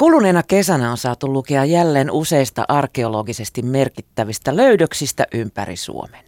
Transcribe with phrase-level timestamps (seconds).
[0.00, 6.24] Kuluneena kesänä on saatu lukea jälleen useista arkeologisesti merkittävistä löydöksistä ympäri Suomen.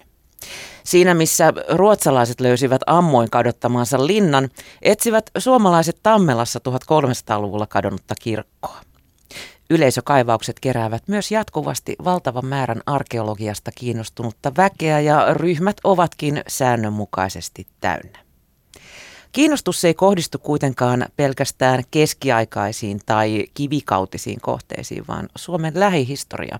[0.85, 4.49] Siinä missä ruotsalaiset löysivät ammoin kadottamansa linnan,
[4.83, 8.81] etsivät suomalaiset Tammelassa 1300-luvulla kadonnutta kirkkoa.
[9.71, 18.30] Yleisökaivaukset keräävät myös jatkuvasti valtavan määrän arkeologiasta kiinnostunutta väkeä ja ryhmät ovatkin säännönmukaisesti täynnä.
[19.33, 26.59] Kiinnostus ei kohdistu kuitenkaan pelkästään keskiaikaisiin tai kivikautisiin kohteisiin, vaan Suomen lähihistoria,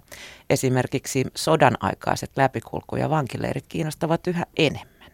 [0.51, 5.11] esimerkiksi sodan aikaiset läpikulku- ja vankileirit kiinnostavat yhä enemmän.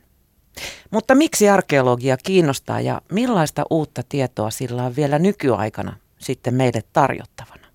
[0.90, 7.66] Mutta miksi arkeologia kiinnostaa ja millaista uutta tietoa sillä on vielä nykyaikana sitten meille tarjottavana?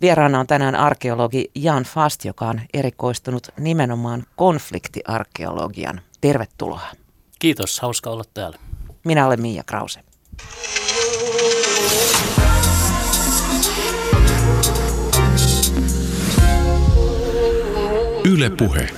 [0.00, 6.00] Vieraana on tänään arkeologi Jan Fast, joka on erikoistunut nimenomaan konfliktiarkeologian.
[6.20, 6.88] Tervetuloa.
[7.38, 8.71] Kiitos, hauska olla täällä.
[9.04, 10.00] Minä olen Miia Krause.
[18.24, 18.88] Yle Puhe.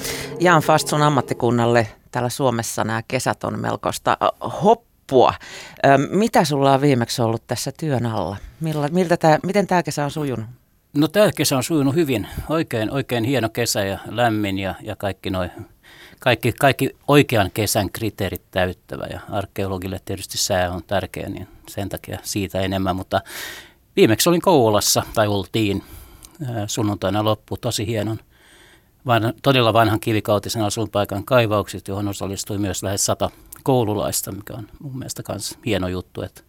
[0.41, 4.17] Jan Fastsun ammattikunnalle täällä Suomessa nämä kesät on melkoista
[4.63, 5.35] hoppua.
[6.11, 8.37] Mitä sulla on viimeksi ollut tässä työn alla?
[8.61, 10.47] Milla, miltä tää, miten tämä kesä on sujunut?
[10.97, 12.29] No tämä kesä on sujunut hyvin.
[12.49, 15.51] Oikein, oikein hieno kesä ja lämmin ja, ja kaikki noin
[16.21, 22.19] kaikki, kaikki oikean kesän kriteerit täyttävä ja arkeologille tietysti sää on tärkeä, niin sen takia
[22.23, 22.97] siitä enemmän.
[22.97, 23.21] Mutta
[23.97, 25.83] viimeksi olin Kouvolassa, tai oltiin
[26.67, 28.19] sunnuntaina loppu, tosi hienon,
[29.07, 33.31] vanha, todella vanhan kivikautisen asuinpaikan kaivaukset, johon osallistui myös lähes sata
[33.63, 36.43] koululaista, mikä on mun mielestä myös hieno juttu, että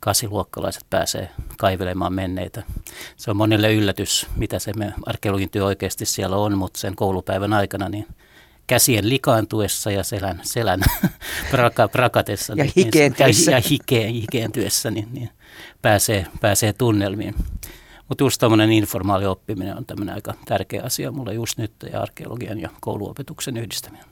[0.00, 2.62] kasiluokkalaiset pääsee kaivelemaan menneitä.
[3.16, 7.52] Se on monelle yllätys, mitä se me arkeologin työ oikeasti siellä on, mutta sen koulupäivän
[7.52, 8.06] aikana niin–
[8.66, 10.80] käsien likaantuessa ja selän, selän
[11.50, 12.52] praka, prakatessa.
[12.56, 13.50] Ja niin, hikeentyessä.
[13.50, 15.28] Ja, ja hikeen, hikeentyessä, niin, niin
[15.82, 17.34] pääsee, pääsee tunnelmiin.
[18.08, 22.60] Mutta just tämmöinen informaali oppiminen on tämmöinen aika tärkeä asia mulle just nyt ja arkeologian
[22.60, 24.04] ja kouluopetuksen yhdistäminen.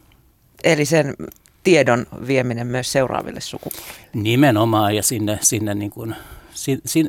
[0.65, 1.15] Eli sen
[1.63, 3.93] tiedon vieminen myös seuraaville sukupolville.
[4.15, 6.17] Nimenomaan ja sinne, sinne niin kuin,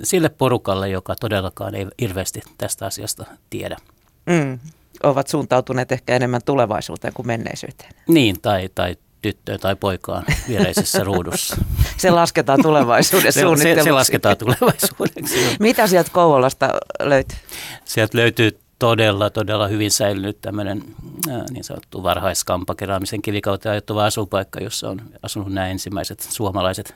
[0.03, 3.77] sille porukalle, joka todellakaan ei hirveästi tästä asiasta tiedä.
[4.25, 4.59] Mm
[5.03, 7.91] ovat suuntautuneet ehkä enemmän tulevaisuuteen kuin menneisyyteen.
[8.07, 11.57] Niin, tai, tai tyttöön tai poikaan viereisessä ruudussa.
[11.97, 15.55] se lasketaan tulevaisuuden se, se, se lasketaan tulevaisuudeksi.
[15.59, 16.69] Mitä sieltä Kouvolasta
[16.99, 17.37] löytyy?
[17.85, 20.83] Sieltä löytyy todella, todella hyvin säilynyt tämmöinen
[21.29, 26.95] äh, niin sanottu varhaiskampakeraamisen kivikauteen ajoittuva asupaikka, jossa on asunut nämä ensimmäiset suomalaiset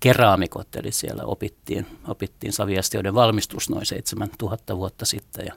[0.00, 5.46] keraamikot, eli siellä opittiin, opittiin saviastioiden valmistus noin 7000 vuotta sitten.
[5.46, 5.54] Ja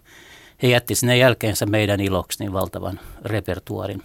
[0.64, 4.04] he jätti sinne jälkeensä meidän iloksi niin valtavan repertuarin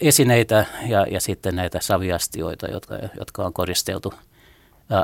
[0.00, 4.14] esineitä ja, ja sitten näitä saviastioita, jotka, jotka on koristeltu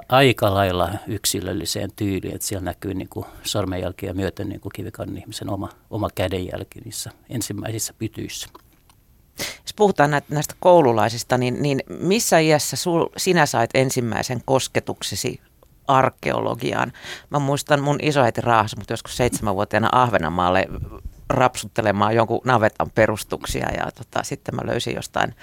[0.08, 5.50] aika lailla yksilölliseen tyyliin, että siellä näkyy niin kuin sormenjälkiä myöten niin kuin kivikannen ihmisen
[5.50, 8.48] oma, oma kädenjälki niissä ensimmäisissä pytyissä.
[9.38, 15.40] Jos puhutaan näistä koululaisista, niin, niin missä iässä sul, sinä sait ensimmäisen kosketuksesi
[15.98, 16.92] arkeologiaan.
[17.30, 20.66] Mä muistan mun isoäiti raahasi mutta joskus seitsemänvuotiaana Ahvenanmaalle
[21.30, 25.34] rapsuttelemaan jonkun navetan perustuksia ja tota, sitten mä löysin jostain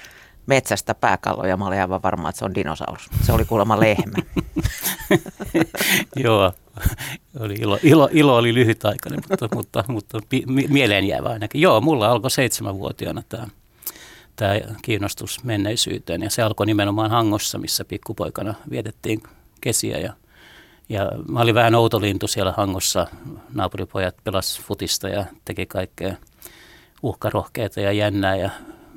[0.46, 1.58] metsästä pääkalloja.
[1.58, 3.09] Mä olin aivan varma, että se on dinosaurus.
[3.22, 4.18] Se oli kuulemma lehmä.
[6.24, 6.53] Joo,
[7.40, 10.19] oli ilo, ilo, ilo oli lyhytaikainen, mutta, mutta, mutta
[10.69, 11.62] mieleen jäävä ainakin.
[11.62, 13.47] Joo, mulla alkoi seitsemänvuotiaana tämä
[14.38, 19.24] tämä kiinnostus menneisyyteen ja se alkoi nimenomaan Hangossa, missä pikkupoikana vietettiin
[19.62, 20.14] kesiä ja
[20.90, 23.08] ja mä olin vähän outolintu siellä Hangossa.
[23.53, 26.16] Naapuripojat pelas futista ja teki kaikkea
[27.03, 28.50] uhkarohkeita ja jännää ja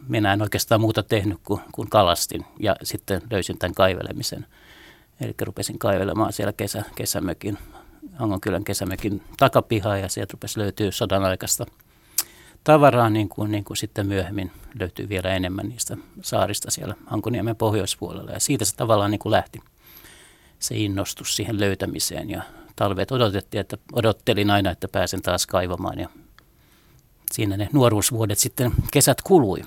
[0.09, 4.47] minä en oikeastaan muuta tehnyt kuin, kuin kalastin ja sitten löysin tämän kaivelemisen.
[5.21, 7.59] Eli rupesin kaivelemaan siellä kesä, kesämökin,
[8.15, 11.67] Hangonkylän kesämökin takapihaa ja sieltä rupesi löytyy sodan aikaista
[12.65, 14.51] tavaraa, niin kuin, niin kuin sitten myöhemmin
[14.81, 18.31] löytyy vielä enemmän niistä saarista siellä Hankoniemen pohjoispuolella.
[18.31, 19.61] Ja siitä se tavallaan niin kuin lähti
[20.61, 22.43] se innostus siihen löytämiseen ja
[22.77, 26.09] talvet odotettiin, että odottelin aina, että pääsen taas kaivamaan ja
[27.33, 29.63] siinä ne nuoruusvuodet sitten kesät kului.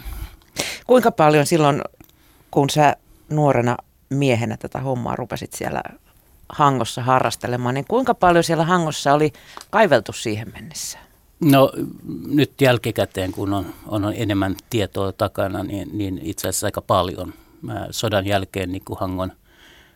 [0.88, 1.82] Kuinka paljon silloin,
[2.52, 2.96] kun sä
[3.30, 3.78] nuorena
[4.10, 5.84] miehenä tätä hommaa rupesit siellä
[6.50, 9.34] Hangossa harrastelemaan, niin kuinka paljon siellä Hangossa oli
[9.70, 11.00] kaiveltu siihen mennessä?
[11.40, 11.72] No
[12.28, 17.34] nyt jälkikäteen, kun on, on enemmän tietoa takana, niin, niin itse asiassa aika paljon.
[17.62, 19.32] Mä sodan jälkeen niin kuin Hangon–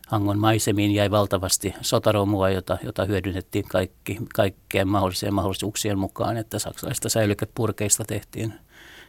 [0.08, 7.08] Hangon maisemiin jäi valtavasti sotaromua, jota, jota hyödynnettiin kaikki, kaikkeen mahdolliseen mahdollisuuksien mukaan, että saksalaisista
[7.08, 8.54] säilykepurkeista tehtiin,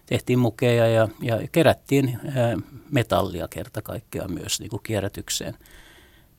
[0.06, 2.20] tehtiin mukeja ja, ja kerättiin
[2.92, 5.58] metallia kerta kaikkiaan myös niin kuin kierrätykseen.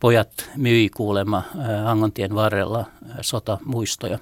[0.01, 1.43] pojat myi kuulemma
[1.85, 2.85] Hangontien varrella
[3.21, 4.19] sotamuistoja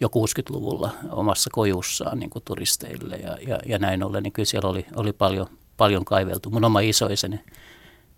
[0.00, 4.68] jo 60-luvulla omassa kojussaan niin kuin turisteille ja, ja, ja näin ollen, niin kyllä siellä
[4.68, 5.46] oli, oli paljon,
[5.76, 6.50] paljon kaiveltu.
[6.50, 7.40] Mun oma isoiseni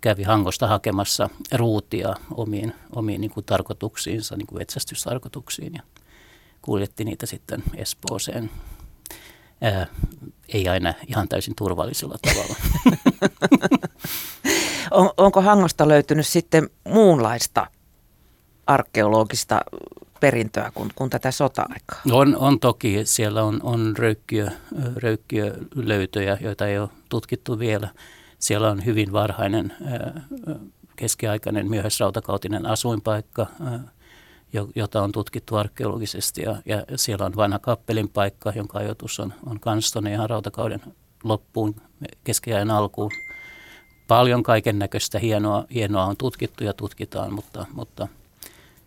[0.03, 5.81] kävi Hangosta hakemassa ruutia omiin, omiin niin kuin tarkoituksiinsa, niin kuin etsästystarkoituksiin ja
[6.61, 8.51] kuljetti niitä sitten Espooseen.
[9.61, 9.87] Ää,
[10.53, 12.55] ei aina ihan täysin turvallisella tavalla.
[14.91, 17.67] On, onko Hangosta löytynyt sitten muunlaista
[18.67, 19.61] arkeologista
[20.19, 22.01] perintöä kuin, kuin tätä sota-aikaa?
[22.11, 23.01] On, on toki.
[23.03, 24.47] Siellä on, on röykkiö,
[24.95, 27.89] röykkiölöytöjä, joita ei ole tutkittu vielä.
[28.43, 29.73] Siellä on hyvin varhainen
[30.95, 33.47] keskiaikainen myöhäisrautakautinen asuinpaikka,
[34.75, 36.41] jota on tutkittu arkeologisesti.
[36.41, 40.81] Ja, ja siellä on vanha kappelin paikka, jonka ajoitus on, on kansstonut ihan rautakauden
[41.23, 41.75] loppuun,
[42.23, 43.11] keskiajan alkuun.
[44.07, 48.07] Paljon kaiken näköistä hienoa, hienoa on tutkittu ja tutkitaan, mutta, mutta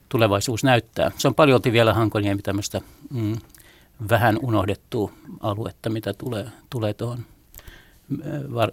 [0.08, 1.10] tulevaisuus näyttää.
[1.18, 2.80] Se on paljon vielä Hankoniemi tämmöistä
[3.10, 3.36] mm,
[4.08, 7.24] vähän unohdettua aluetta, mitä tulee, tulee tuohon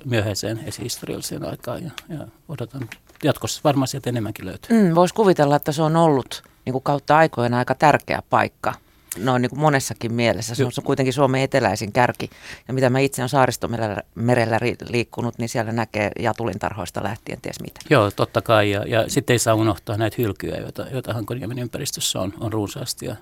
[0.06, 2.90] myöhäiseen esihistorialliseen aikaan ja, ja odotan
[3.24, 4.84] jatkossa varmaan sieltä enemmänkin löytyy.
[4.84, 8.74] Mm, Voisi kuvitella, että se on ollut niin kuin kautta aikoina aika tärkeä paikka
[9.18, 10.56] noin niin kuin monessakin mielessä.
[10.56, 12.30] Se on kuitenkin Suomen eteläisin kärki.
[12.68, 14.60] Ja mitä mä itse olen saaristomerellä
[14.90, 17.80] liikkunut, niin siellä näkee jatulintarhoista lähtien ties mitä.
[17.90, 18.72] Joo, totta kai.
[18.72, 23.06] Ja, ja sitten ei saa unohtaa näitä hylkyjä, joita, joita Hankoniemen ympäristössä on, on runsaasti
[23.06, 23.16] ja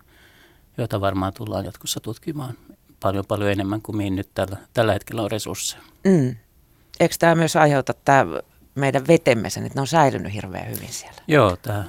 [0.78, 2.54] joita varmaan tullaan jatkossa tutkimaan
[3.03, 5.81] paljon paljon enemmän kuin mihin nyt tällä, tällä hetkellä on resursseja.
[6.03, 6.36] Mm.
[7.00, 8.25] Eikö tämä myös aiheuta tämä
[8.75, 11.21] meidän vetemme sen, että ne on säilynyt hirveän hyvin siellä?
[11.27, 11.83] Joo, tämä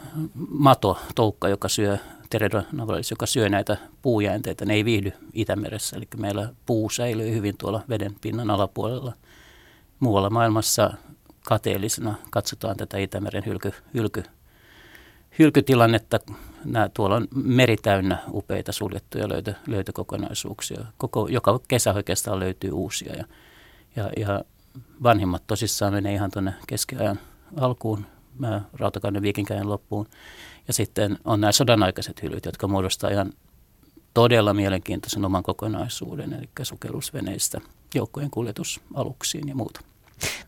[0.49, 1.99] mato, toukka, joka syö,
[2.31, 5.97] Teredonovalis, joka syö näitä puujäänteitä, ne ei viihdy Itämeressä.
[5.97, 9.13] Eli meillä puu säilyy hyvin tuolla veden pinnan alapuolella.
[10.01, 10.93] Muualla maailmassa
[11.45, 14.23] kateellisena katsotaan tätä Itämeren hylky, hylky,
[15.39, 16.19] hylkytilannetta.
[16.65, 20.85] Nämä, tuolla on meri täynnä upeita suljettuja löytö, löytökokonaisuuksia.
[20.99, 23.15] Koko, joka kesä oikeastaan löytyy uusia.
[23.15, 23.25] Ja,
[23.97, 24.45] ja, ja
[25.03, 27.19] vanhimmat tosissaan menee ihan tuonne keskiajan
[27.57, 28.07] alkuun,
[28.73, 30.07] rautakauden viikinkäjän loppuun.
[30.69, 33.33] Ja sitten on nämä sodanaikaiset hylyt, jotka muodostaa ihan
[34.15, 37.61] todella mielenkiintoisen oman kokonaisuuden, eli sukellusveneistä
[37.95, 39.81] joukkojen kuljetusaluksiin ja muuta.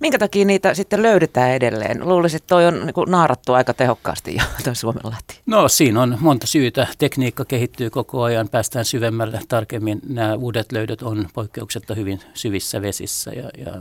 [0.01, 2.09] Minkä takia niitä sitten löydetään edelleen?
[2.09, 5.41] Luulisin, että toi on niin naarattu aika tehokkaasti jo toi Suomenlahti.
[5.47, 6.87] No siinä on monta syytä.
[6.99, 10.01] Tekniikka kehittyy koko ajan, päästään syvemmälle tarkemmin.
[10.09, 13.73] Nämä uudet löydöt on poikkeuksetta hyvin syvissä vesissä ja, ja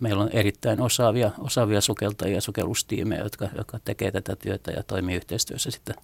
[0.00, 5.16] meillä on erittäin osaavia, osaavia sukeltajia ja sukellustiimejä, jotka, jotka tekee tätä työtä ja toimii
[5.16, 5.94] yhteistyössä sitten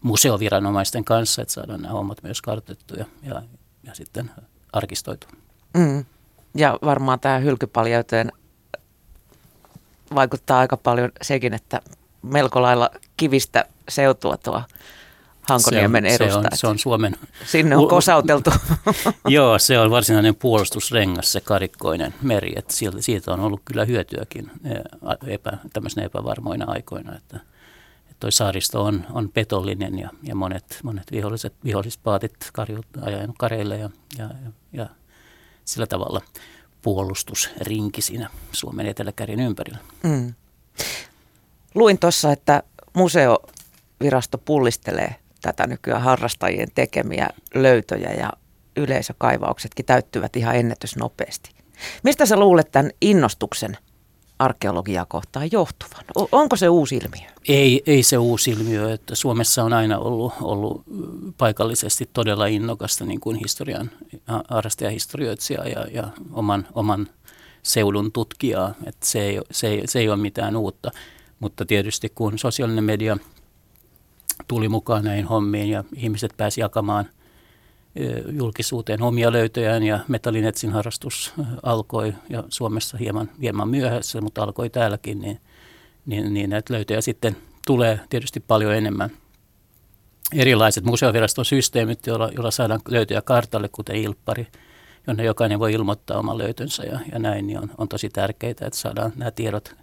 [0.00, 3.42] museoviranomaisten kanssa, että saadaan nämä hommat myös kartettuja ja,
[3.82, 4.30] ja sitten
[4.72, 5.26] arkistoitu.
[5.76, 6.04] Mm.
[6.54, 8.32] Ja varmaan tämä hylkypaljouteen
[10.14, 11.80] vaikuttaa aika paljon sekin, että
[12.22, 14.62] melko lailla kivistä seutua tuo
[15.48, 17.16] Hankoniemen se on, Se on, se on Suomen...
[17.44, 18.50] Sinne on kosauteltu.
[19.28, 24.50] Joo, se on varsinainen puolustusrengas se karikkoinen meri, että siitä, siitä on ollut kyllä hyötyäkin
[25.26, 27.40] epä, tämmöisenä epävarmoina aikoina, että,
[28.20, 33.90] toi saaristo on, on petollinen ja, ja monet, monet viholliset, vihollispaatit karjut ajan kareille ja,
[34.18, 34.86] ja, ja, ja
[35.64, 36.20] sillä tavalla
[36.88, 39.78] puolustusrinki siinä Suomen eteläkärin ympärillä.
[40.02, 40.34] Mm.
[41.74, 42.62] Luin tuossa, että
[42.94, 48.32] museovirasto pullistelee tätä nykyään harrastajien tekemiä löytöjä ja
[48.76, 51.50] yleisökaivauksetkin täyttyvät ihan ennätysnopeasti.
[52.02, 53.76] Mistä sä luulet tämän innostuksen
[54.38, 56.04] arkeologiaa kohtaan johtuvan?
[56.32, 57.28] Onko se uusi ilmiö?
[57.48, 58.92] Ei, ei se uusi ilmiö.
[58.92, 60.82] Että Suomessa on aina ollut, ollut
[61.38, 63.90] paikallisesti todella innokasta niin kuin historian,
[64.48, 67.08] harrastajahistorioitsija ja, ja oman, oman
[67.62, 68.74] seudun tutkijaa.
[68.86, 70.90] Että se, ei, se, ei, se ei ole mitään uutta.
[71.40, 73.16] Mutta tietysti kun sosiaalinen media
[74.48, 77.08] tuli mukaan näihin hommiin ja ihmiset pääsi jakamaan–
[78.32, 85.20] julkisuuteen omia löytöjään ja metallinetsin harrastus alkoi ja Suomessa hieman, hieman myöhässä, mutta alkoi täälläkin,
[85.20, 85.40] niin,
[86.06, 89.10] niin, niin näitä löytöjä sitten tulee tietysti paljon enemmän.
[90.34, 94.46] Erilaiset museoviraston systeemit, joilla, joilla saadaan löytöjä kartalle, kuten Ilppari,
[95.06, 98.70] jonne jokainen voi ilmoittaa oman löytönsä ja, ja näin, niin on, on tosi tärkeää, että
[98.72, 99.74] saadaan nämä tiedot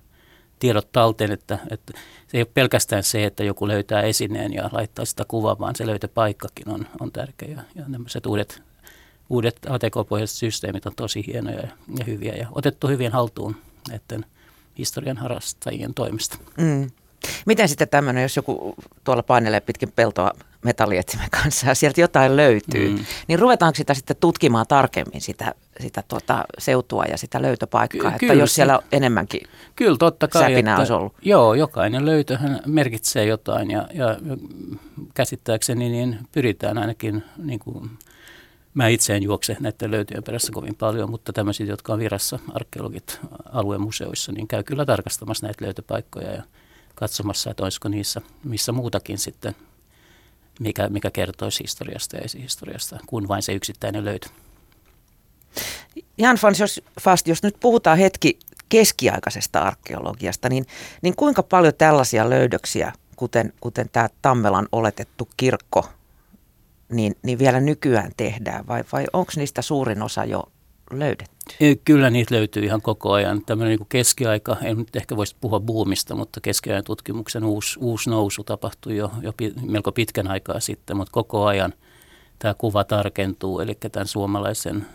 [0.60, 1.94] tiedot talteen, että, että
[2.28, 5.86] se ei ole pelkästään se, että joku löytää esineen ja laittaa sitä kuvaa, vaan se
[5.86, 7.50] löytöpaikkakin on, on tärkeä.
[7.50, 8.64] Ja, ja nämä uudet,
[9.30, 11.70] uudet ATK-pohjaiset systeemit on tosi hienoja ja,
[12.00, 13.56] ja hyviä ja otettu hyvin haltuun
[13.90, 14.26] näiden
[14.78, 16.38] historian harrastajien toimesta.
[16.58, 16.92] Mm.
[17.46, 20.32] Miten sitten tämmöinen, jos joku tuolla painelee pitkin peltoa
[20.64, 23.06] metallietsimen kanssa ja sieltä jotain löytyy, mm.
[23.28, 28.20] niin ruvetaanko sitä sitten tutkimaan tarkemmin sitä, sitä tuota seutua ja sitä löytöpaikkaa, Ky- että
[28.20, 29.42] kyllä, jos siellä enemmänkin
[29.76, 31.14] kyllä, totta kai, säpinä olisi ollut?
[31.22, 34.18] Joo, jokainen löytöhän merkitsee jotain ja, ja
[35.14, 37.90] käsittääkseni niin pyritään ainakin niin kuin,
[38.76, 43.20] Mä itse en juokse näiden löytöjen perässä kovin paljon, mutta tämmöiset, jotka on virassa, arkeologit
[43.52, 46.44] aluemuseoissa, niin käy kyllä tarkastamassa näitä löytöpaikkoja ja
[46.96, 49.56] katsomassa, että olisiko niissä missä muutakin sitten,
[50.60, 54.30] mikä, mikä kertoisi historiasta ja esihistoriasta, kuin vain se yksittäinen löytö.
[56.18, 60.66] Jan jos, Fast, jos nyt puhutaan hetki keskiaikaisesta arkeologiasta, niin,
[61.02, 65.90] niin kuinka paljon tällaisia löydöksiä, kuten, kuten tämä Tammelan oletettu kirkko,
[66.90, 70.44] niin, niin vielä nykyään tehdään vai, vai onko niistä suurin osa jo
[70.92, 71.36] löydetty?
[71.86, 73.42] Kyllä niitä löytyy ihan koko ajan.
[73.46, 78.44] Tämmöinen niin keskiaika, en nyt ehkä voisi puhua buumista, mutta keskiajan tutkimuksen uusi, uusi nousu
[78.44, 81.74] tapahtui jo, jo melko pitkän aikaa sitten, mutta koko ajan
[82.40, 84.86] tämä kuva tarkentuu, eli tämän suomalaisen,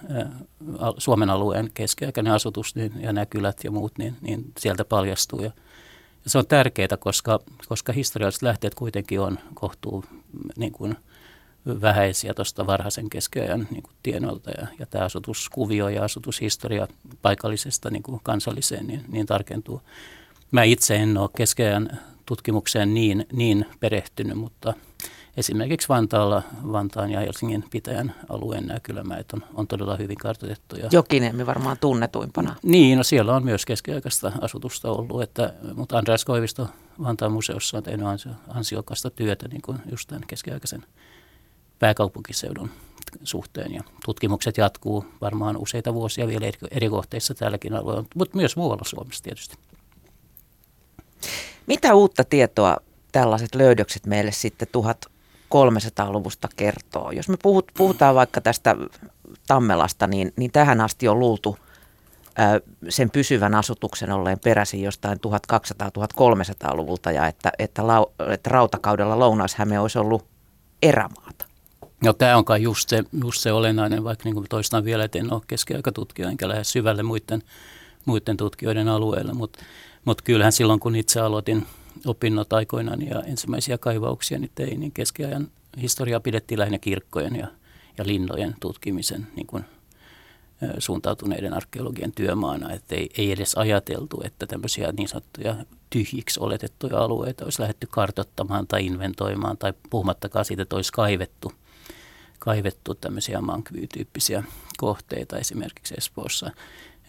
[0.99, 5.41] Suomen alueen keskiaikainen asutus niin, ja nämä kylät ja muut, niin, niin sieltä paljastuu.
[5.41, 5.51] Ja,
[6.25, 10.05] ja se on tärkeää, koska, koska historialliset lähteet kuitenkin on kohtuu
[10.57, 10.97] niin kuin–
[11.67, 16.89] vähäisiä tuosta varhaisen keskiajan niin kuin tienoilta ja, ja tämä asutuskuvio ja asutushistoria
[17.23, 19.83] paikallisesta niin kuin kansalliseen niin, niin tarkentuu.
[20.51, 21.91] Mä itse en ole keskiajan
[22.27, 24.75] tutkimukseen niin, niin perehtynyt, mutta
[25.37, 30.89] esimerkiksi Vantaalla, Vantaan ja Helsingin pitäjän alueen nämä kylämäet on, on todella hyvin kartoitettuja.
[30.93, 32.57] Jokiniemi varmaan tunnetuimpana.
[32.63, 36.69] Niin, no siellä on myös keskiaikaista asutusta ollut, että, mutta Andreas Koivisto
[37.03, 38.07] Vantaan museossa on tehnyt
[38.49, 40.85] ansiokasta työtä niin kuin just tämän keskiaikaisen
[41.79, 42.71] pääkaupunkiseudun
[43.25, 43.75] suhteen.
[43.75, 49.25] Ja tutkimukset jatkuu varmaan useita vuosia vielä eri, kohteissa tälläkin alueella, mutta myös muualla Suomessa
[49.25, 49.57] tietysti.
[51.67, 52.77] Mitä uutta tietoa
[53.13, 54.69] tällaiset löydökset meille sitten
[55.55, 57.11] 1300-luvusta kertoo?
[57.11, 58.77] Jos me puhut, puhutaan vaikka tästä
[59.47, 61.59] Tammelasta, niin, niin tähän asti on luultu
[62.89, 69.99] sen pysyvän asutuksen olleen peräisin jostain 1200-1300-luvulta ja että, että, lau, että rautakaudella Lounais-Häme olisi
[69.99, 70.25] ollut
[70.83, 71.45] erämaata.
[72.05, 75.19] No tämä on kai just se, just se olennainen, vaikka niin kuin toistan vielä, että
[75.19, 77.43] en ole keskiaikatutkija enkä lähde syvälle muiden,
[78.05, 79.59] muiden tutkijoiden alueella, mutta
[80.05, 81.67] mut kyllähän silloin kun itse aloitin
[82.07, 85.49] opinnot aikoinaan ja ensimmäisiä kaivauksia niin tein, niin keskiajan
[85.81, 87.47] historiaa pidettiin lähinnä kirkkojen ja,
[87.99, 89.65] ja linnojen tutkimisen niin kuin,
[90.79, 95.57] suuntautuneiden arkeologien työmaana, että ei, ei edes ajateltu, että tämmöisiä niin sanottuja
[95.91, 101.53] tyhjiksi oletettuja alueita olisi lähdetty kartottamaan tai inventoimaan tai puhumattakaan siitä, että olisi kaivettu–
[102.41, 104.45] kaivettu tämmöisiä mankvyy-tyyppisiä
[104.77, 106.51] kohteita esimerkiksi Espoossa.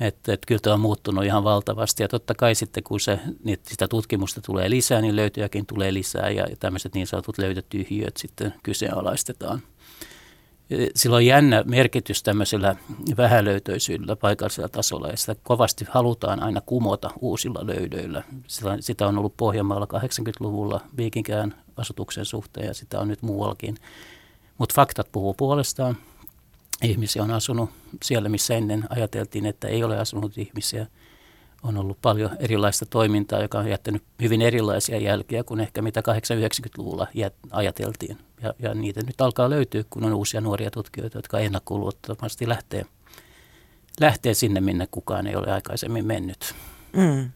[0.01, 3.59] Että, että kyllä tämä on muuttunut ihan valtavasti ja totta kai sitten kun se, niin
[3.67, 9.61] sitä tutkimusta tulee lisää, niin löytöjäkin tulee lisää ja, tämmöiset niin sanotut löytötyhjiöt sitten kyseenalaistetaan.
[10.95, 12.75] Sillä on jännä merkitys tämmöisellä
[13.17, 18.23] vähälöytöisyydellä paikallisella tasolla ja sitä kovasti halutaan aina kumota uusilla löydöillä.
[18.79, 23.77] Sitä on ollut Pohjanmaalla 80-luvulla viikinkään asutuksen suhteen ja sitä on nyt muuallakin.
[24.57, 25.97] Mutta faktat puhuu puolestaan.
[26.81, 27.69] Ihmisiä on asunut
[28.03, 30.87] siellä, missä ennen ajateltiin, että ei ole asunut ihmisiä.
[31.63, 37.07] On ollut paljon erilaista toimintaa, joka on jättänyt hyvin erilaisia jälkiä kuin ehkä mitä 80-90-luvulla
[37.51, 38.17] ajateltiin.
[38.41, 42.85] Ja, ja niitä nyt alkaa löytyä, kun on uusia nuoria tutkijoita, jotka ennakkoluulottomasti lähtee,
[43.99, 46.55] lähtee sinne, minne kukaan ei ole aikaisemmin mennyt.
[46.93, 47.31] Mm.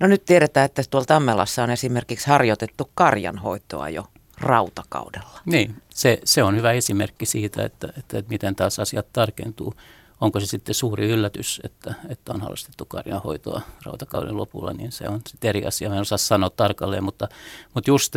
[0.00, 4.04] No nyt tiedetään, että tuolla Tammelassa on esimerkiksi harjoitettu karjanhoitoa jo
[4.40, 5.40] rautakaudella.
[5.44, 9.74] Niin, se, se on hyvä esimerkki siitä, että, että, että miten taas asiat tarkentuu.
[10.20, 15.20] Onko se sitten suuri yllätys, että, että on harrastettu karjanhoitoa rautakauden lopulla, niin se on
[15.28, 15.88] sitten eri asia.
[15.88, 17.28] Mä en osaa sanoa tarkalleen, mutta,
[17.74, 18.14] mutta just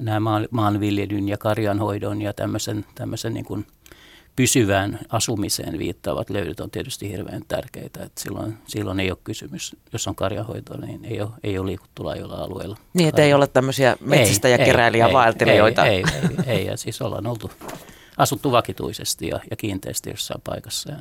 [0.00, 3.66] nämä maanviljelyn ja karjanhoidon ja tämmöisen, tämmöisen niin kuin–
[4.36, 8.02] pysyvään asumiseen viittaavat löydöt on tietysti hirveän tärkeitä.
[8.02, 12.04] Että silloin, silloin ei ole kysymys, jos on karjahoitoa, niin ei ole, ei ole liikuttu
[12.04, 12.76] laajoilla alueilla.
[12.94, 15.86] Niin, että ei ole tämmöisiä metsästä ja keräilijä vaeltelijoita.
[15.86, 16.04] Ei, ei,
[16.46, 17.50] ei, ei, ja siis ollaan oltu
[18.16, 20.98] asuttu vakituisesti ja, ja kiinteästi jossain paikassa ja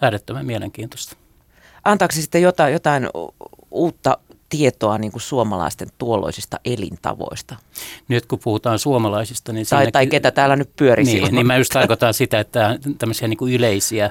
[0.00, 1.16] äärettömän mielenkiintoista.
[1.84, 3.08] Antaako sitten jotain, jotain
[3.70, 7.56] uutta tietoa niin kuin suomalaisten tuolloisista elintavoista.
[8.08, 9.66] Nyt kun puhutaan suomalaisista, niin...
[9.70, 11.34] Tai, tai ketä täällä nyt pyöri niin.
[11.34, 14.10] Niin mä just tarkoitan sitä, että tämmöisiä niin kuin yleisiä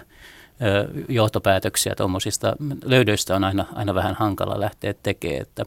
[1.10, 5.42] johtopäätöksiä tuommoisista löydöistä on aina, aina vähän hankala lähteä tekemään.
[5.42, 5.66] Että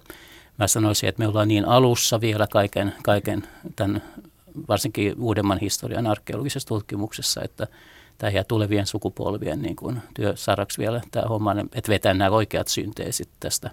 [0.59, 4.03] mä sanoisin, että me ollaan niin alussa vielä kaiken, kaiken tämän
[4.69, 7.67] varsinkin uudemman historian arkeologisessa tutkimuksessa, että
[8.19, 13.29] tämä jää tulevien sukupolvien niin kuin työsaraksi vielä tämä homma, että vetää nämä oikeat synteesit
[13.41, 13.71] tästä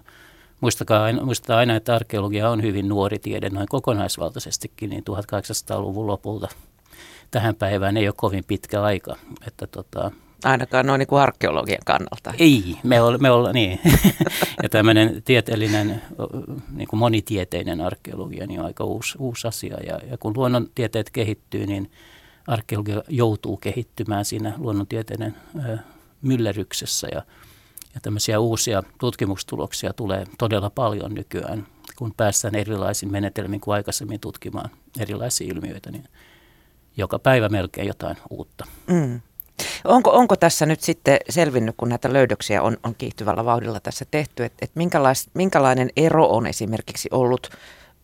[0.60, 6.48] Muistakaa aina, muistakaa aina, että arkeologia on hyvin nuori tiede noin kokonaisvaltaisestikin, niin 1800-luvun lopulta
[7.30, 9.16] tähän päivään ei ole kovin pitkä aika.
[9.46, 10.10] Että tota,
[10.44, 12.32] Ainakaan noin niin kuin arkeologian kannalta.
[12.38, 13.80] Ei, me ollaan, me olla, niin.
[14.62, 16.02] ja tämmöinen tieteellinen,
[16.74, 19.76] niin kuin monitieteinen arkeologia niin on aika uusi, uusi asia.
[19.86, 21.90] Ja, ja kun luonnontieteet kehittyy, niin
[22.46, 25.36] arkeologia joutuu kehittymään siinä luonnontieteiden
[25.68, 25.78] ö,
[26.22, 27.08] myllerryksessä.
[27.12, 27.22] Ja,
[27.98, 34.70] ja tämmöisiä uusia tutkimustuloksia tulee todella paljon nykyään, kun päästään erilaisin menetelmin kuin aikaisemmin tutkimaan
[35.00, 36.04] erilaisia ilmiöitä, niin
[36.96, 38.66] joka päivä melkein jotain uutta.
[38.86, 39.20] Mm.
[39.84, 44.44] Onko, onko tässä nyt sitten selvinnyt, kun näitä löydöksiä on, on kiihtyvällä vauhdilla tässä tehty,
[44.44, 47.50] että, että minkälais, minkälainen ero on esimerkiksi ollut,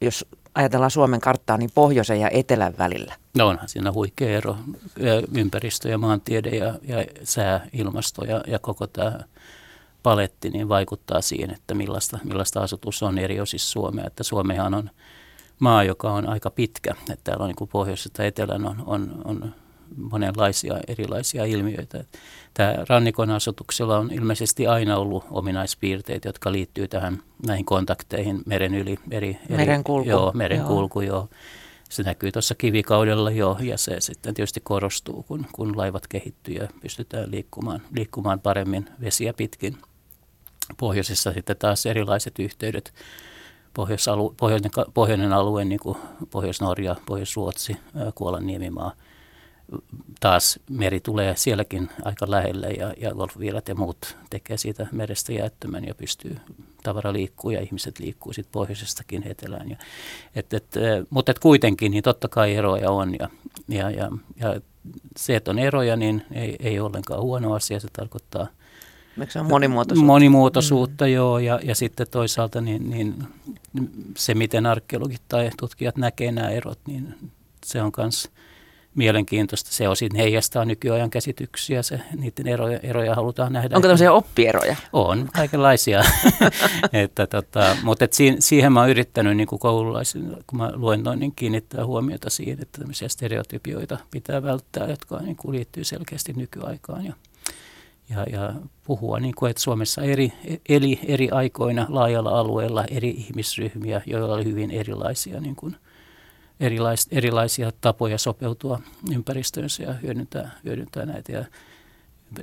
[0.00, 3.14] jos ajatellaan Suomen karttaa, niin pohjoisen ja etelän välillä?
[3.34, 4.56] No onhan siinä huikea ero,
[5.34, 9.20] ympäristö ja maantiede ja, ja sää, ilmasto ja, ja koko tämä
[10.04, 14.06] paletti niin vaikuttaa siihen, että millaista, millaista asutus on eri osissa Suomea.
[14.06, 14.90] Että Suomehan on
[15.58, 19.54] maa, joka on aika pitkä, että täällä on niin pohjoisesta etelän on, on, on
[19.96, 22.04] monenlaisia erilaisia ilmiöitä.
[22.54, 28.99] Tämä rannikon asutuksella on ilmeisesti aina ollut ominaispiirteitä, jotka liittyy tähän näihin kontakteihin meren yli.
[29.11, 30.08] Eri, eri, merenkulku.
[30.08, 31.16] Joo, merenkulku, joo.
[31.16, 31.28] joo.
[31.90, 36.68] Se näkyy tuossa kivikaudella jo ja se sitten tietysti korostuu, kun, kun laivat kehittyy ja
[36.80, 39.78] pystytään liikkumaan, liikkumaan paremmin vesiä pitkin.
[40.76, 42.94] Pohjoisessa sitten taas erilaiset yhteydet
[44.37, 45.99] pohjoinen, pohjoinen alue, niin kuin
[46.30, 47.76] Pohjois-Norja, Pohjois-Ruotsi,
[48.14, 48.92] Kuolan niemimaa–
[50.21, 55.85] taas meri tulee sielläkin aika lähelle ja, ja golfviilat ja muut tekee siitä merestä jäättömän
[55.85, 56.37] ja pystyy
[56.83, 59.71] tavara liikkuu ja ihmiset liikkuu sitten pohjoisestakin etelään.
[59.71, 59.76] Ja,
[60.35, 60.75] et, et,
[61.11, 63.28] mutta et kuitenkin niin totta kai eroja on ja,
[63.68, 64.61] ja, ja, ja
[65.16, 67.80] se, että on eroja, niin ei, ei ollenkaan huono asia.
[67.80, 68.47] Se tarkoittaa
[69.28, 70.06] se on monimuotoisuutta.
[70.06, 71.12] Monimuotoisuutta, mm.
[71.12, 71.38] joo.
[71.38, 73.14] Ja, ja sitten toisaalta niin, niin
[74.16, 77.14] se, miten arkeologit tai tutkijat näkee nämä erot, niin
[77.64, 78.30] se on myös
[78.94, 79.73] mielenkiintoista.
[79.73, 83.76] Se osin heijastaa nykyajan käsityksiä, se, niiden eroja, eroja halutaan nähdä.
[83.76, 84.76] Onko tämmöisiä oppieroja?
[84.92, 86.04] On, kaikenlaisia.
[86.92, 91.33] että, tota, mutta et siihen, siihen mä oon yrittänyt niin koululaisen, kun mä luennoin, niin
[91.37, 97.04] kiinnittää huomiota siihen, että tämmöisiä stereotypioita pitää välttää, jotka niin kuin liittyy selkeästi nykyaikaan.
[97.04, 97.12] Ja,
[98.10, 98.52] ja, ja
[98.84, 100.32] puhua, niin kuin, että Suomessa eri,
[100.69, 105.76] eli eri aikoina laajalla alueella eri ihmisryhmiä, joilla oli hyvin erilaisia niin kuin,
[106.60, 108.80] erilais, erilaisia tapoja sopeutua
[109.12, 111.45] ympäristöönsä ja hyödyntää, hyödyntää näitä ja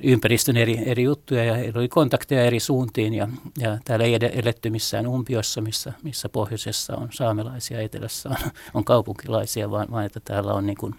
[0.03, 1.43] ympäristön eri, eri juttuja.
[1.43, 6.95] Ja oli kontakteja eri suuntiin ja, ja täällä ei eletty missään umpiossa, missä, missä pohjoisessa
[6.95, 8.35] on saamelaisia, etelässä on,
[8.73, 10.95] on kaupunkilaisia, vaan, vaan että täällä on niin kuin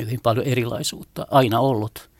[0.00, 2.11] hyvin paljon erilaisuutta aina ollut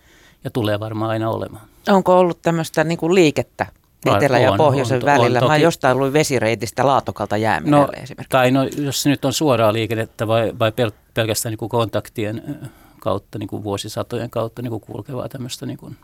[0.45, 1.67] ja tulee varmaan aina olemaan.
[1.89, 3.67] Onko ollut tämmöistä niin kuin liikettä
[4.07, 5.39] etelä- ja pohjoisen on, välillä.
[5.43, 8.31] On, Mä jostain luin vesireitistä Laatokalta jäämerelle no, esimerkiksi.
[8.31, 12.61] Tai no, jos nyt on suoraa liikennettä vai, vai pel- pelkästään niin kuin kontaktien
[13.01, 15.97] kautta, niin kuin vuosisatojen kautta niin kuin kulkevaa tämmöistä niin kuin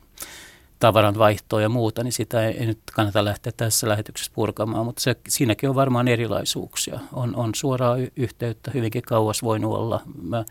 [0.78, 5.02] tavaran vaihtoa ja muuta, niin sitä ei, ei nyt kannata lähteä tässä lähetyksessä purkamaan, mutta
[5.02, 7.00] se, siinäkin on varmaan erilaisuuksia.
[7.12, 10.00] On, on suoraa yhteyttä hyvinkin kauas voinut olla.
[10.22, 10.44] Mä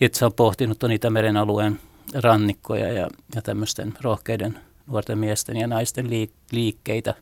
[0.00, 1.80] itse olen pohtinut on Itämeren alueen
[2.14, 6.10] rannikkoja ja, ja tämmöisten rohkeiden nuorten miesten ja naisten
[6.52, 7.14] liikkeitä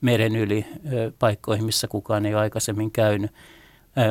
[0.00, 0.66] meren yli
[1.18, 3.30] paikkoihin, missä kukaan ei ole aikaisemmin käynyt.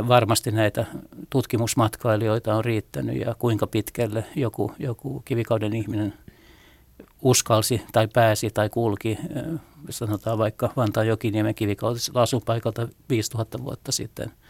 [0.07, 0.85] Varmasti näitä
[1.29, 6.13] tutkimusmatkailijoita on riittänyt ja kuinka pitkälle joku, joku kivikauden ihminen
[7.21, 9.17] uskalsi tai pääsi tai kulki,
[9.89, 14.31] sanotaan vaikka Vantaan Jokiniemen kivikauden asupaikalta 5000 vuotta sitten–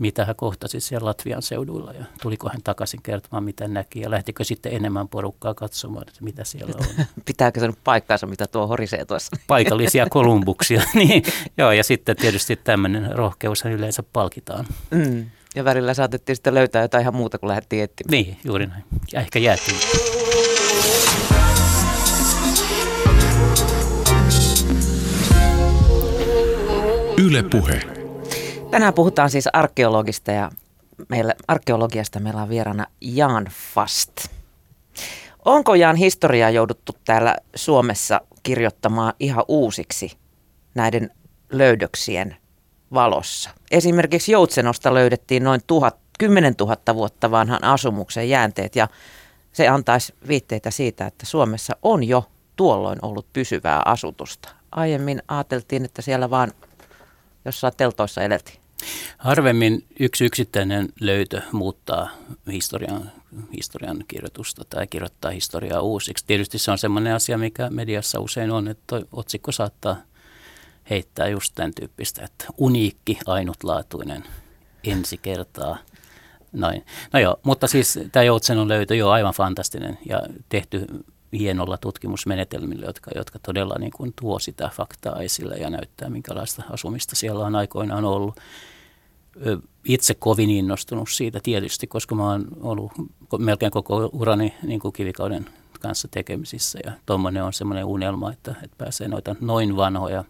[0.00, 4.44] mitä hän kohtasi siellä Latvian seuduilla ja tuliko hän takaisin kertomaan, mitä näki ja lähtikö
[4.44, 7.04] sitten enemmän porukkaa katsomaan, että mitä siellä on.
[7.26, 9.36] Pitääkö se nyt paikkaansa, mitä tuo horisee tuossa?
[9.46, 11.22] Paikallisia kolumbuksia, niin
[11.58, 14.66] joo ja sitten tietysti tämmöinen rohkeus yleensä palkitaan.
[14.90, 15.26] Mm.
[15.54, 18.10] Ja välillä saatettiin sitten löytää jotain ihan muuta kuin lähdettiin etsimään.
[18.10, 18.84] Niin, juuri näin.
[19.12, 19.76] Ja ehkä jäätiin.
[27.16, 27.99] Yle Puhe.
[28.70, 30.50] Tänään puhutaan siis arkeologista ja
[31.08, 34.12] meillä, arkeologiasta meillä on vieraana Jan Fast.
[35.44, 40.18] Onko Jan historiaa jouduttu täällä Suomessa kirjoittamaan ihan uusiksi
[40.74, 41.10] näiden
[41.52, 42.36] löydöksien
[42.94, 43.50] valossa?
[43.70, 48.88] Esimerkiksi Joutsenosta löydettiin noin tuhat, 10 000 vuotta vanhan asumuksen jäänteet ja
[49.52, 52.24] se antaisi viitteitä siitä, että Suomessa on jo
[52.56, 54.48] tuolloin ollut pysyvää asutusta.
[54.72, 56.52] Aiemmin ajateltiin, että siellä vaan
[57.44, 58.59] jossain teltoissa eleltiin.
[59.18, 62.10] Harvemmin yksi yksittäinen löytö muuttaa
[62.52, 63.12] historian,
[63.56, 66.26] historian kirjoitusta tai kirjoittaa historiaa uusiksi.
[66.26, 69.96] Tietysti se on sellainen asia, mikä mediassa usein on, että otsikko saattaa
[70.90, 74.24] heittää just tämän tyyppistä, että uniikki, ainutlaatuinen,
[74.84, 75.78] ensi kertaa.
[76.52, 76.84] Noin.
[77.12, 80.86] No joo, mutta siis tämä Joutsenon löytö jo aivan fantastinen ja tehty
[81.32, 87.16] hienolla tutkimusmenetelmillä, jotka, jotka todella niin kuin tuo sitä faktaa esille ja näyttää, minkälaista asumista
[87.16, 88.34] siellä on aikoinaan ollut.
[89.84, 92.92] Itse kovin innostunut siitä tietysti, koska mä oon ollut
[93.38, 95.46] melkein koko urani niin kuin kivikauden
[95.80, 100.24] kanssa tekemisissä ja tuommoinen on semmoinen unelma, että, että pääsee noita noin vanhoja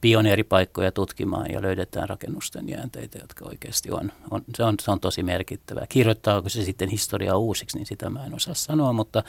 [0.00, 5.22] pioneeripaikkoja tutkimaan ja löydetään rakennusten jäänteitä, jotka oikeasti on, on, se, on, se on tosi
[5.22, 5.86] merkittävää.
[5.88, 9.22] Kirjoittaako se sitten historiaa uusiksi, niin sitä mä en osaa sanoa, mutta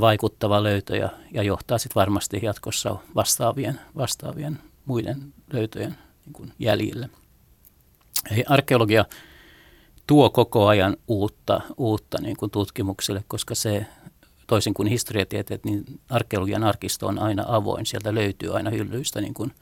[0.00, 7.08] vaikuttava löytö ja, ja johtaa sitten varmasti jatkossa vastaavien, vastaavien muiden löytöjen niin kuin jäljille.
[8.30, 9.04] Eli arkeologia
[10.06, 13.86] tuo koko ajan uutta, uutta niin kuin tutkimukselle, koska se
[14.46, 17.86] toisin kuin historiatieteet, niin arkeologian arkisto on aina avoin.
[17.86, 19.52] Sieltä löytyy aina hyllyistä niin kuin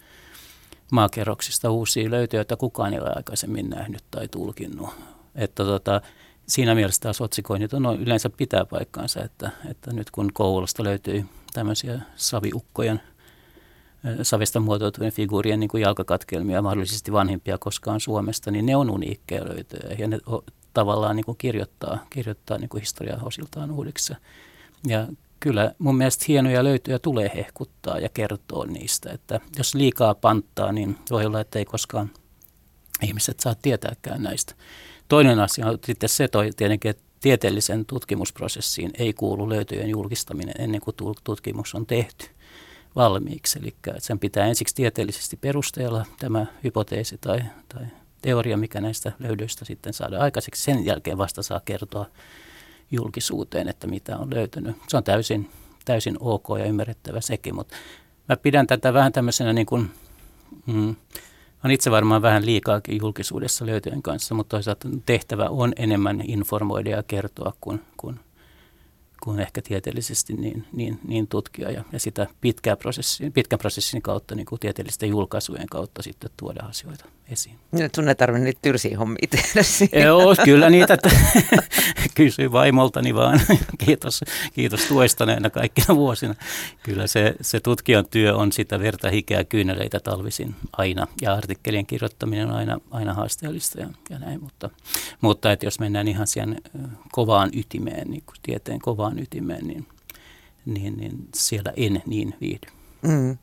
[0.92, 4.90] maakerroksista uusia löytöjä, joita kukaan ei ole aikaisemmin nähnyt tai tulkinnut.
[5.34, 6.00] Että tota,
[6.50, 12.00] siinä mielessä taas otsikoinnit on yleensä pitää paikkaansa, että, että nyt kun Kouvolasta löytyy tämmöisiä
[12.16, 13.00] saviukkojen
[14.22, 19.96] savesta muotoutuvien figuurien niin kuin jalkakatkelmia, mahdollisesti vanhimpia koskaan Suomesta, niin ne on uniikkeja löytöjä
[19.98, 20.18] ja ne
[20.74, 24.12] tavallaan niin kuin kirjoittaa, kirjoittaa niin kuin historiaa osiltaan uudiksi.
[24.86, 25.06] Ja
[25.40, 30.98] kyllä mun mielestä hienoja löytöjä tulee hehkuttaa ja kertoa niistä, että jos liikaa panttaa, niin
[31.10, 32.10] voi olla, että ei koskaan
[33.02, 34.54] ihmiset saa tietääkään näistä.
[35.10, 40.80] Toinen asia on sitten se toi tietenkin, että tieteellisen tutkimusprosessiin ei kuulu löytöjen julkistaminen ennen
[40.80, 42.26] kuin tutkimus on tehty
[42.96, 43.58] valmiiksi.
[43.58, 47.86] Eli sen pitää ensiksi tieteellisesti perusteella tämä hypoteesi tai, tai
[48.22, 50.62] teoria, mikä näistä löydöistä sitten saada aikaiseksi.
[50.62, 52.06] Sen jälkeen vasta saa kertoa
[52.90, 54.76] julkisuuteen, että mitä on löytynyt.
[54.88, 55.50] Se on täysin,
[55.84, 57.76] täysin ok ja ymmärrettävä sekin, mutta
[58.28, 59.90] mä pidän tätä vähän tämmöisenä niin kuin,
[60.66, 60.96] mm,
[61.64, 67.02] on itse varmaan vähän liikaakin julkisuudessa löytöjen kanssa, mutta toisaalta tehtävä on enemmän informoida ja
[67.02, 68.20] kertoa kuin, kuin
[69.20, 74.34] kuin ehkä tieteellisesti niin, niin, niin tutkia ja, ja sitä pitkää prosessi, pitkän prosessin kautta,
[74.34, 77.56] niin kuin tieteellisten julkaisujen kautta sitten tuoda asioita esiin.
[77.72, 80.00] Niin, sun ei tarvitse niitä tyrsiä hommia tehdä.
[80.04, 80.98] Joo, kyllä niitä
[82.14, 83.40] kysy vaimoltani vaan.
[83.84, 84.20] kiitos,
[84.54, 86.34] kiitos tuesta näinä kaikkina vuosina.
[86.82, 92.48] Kyllä se, se tutkijan työ on sitä verta hikeä kyyneleitä talvisin aina ja artikkelien kirjoittaminen
[92.48, 94.70] on aina, aina haasteellista ja, ja näin, mutta,
[95.20, 96.60] mutta että jos mennään ihan siihen
[97.12, 99.86] kovaan ytimeen, niin kuin tieteen kovaan maan ytimeen, niin,
[100.64, 102.68] niin, niin siellä en niin viihdy.
[103.02, 103.38] Mm.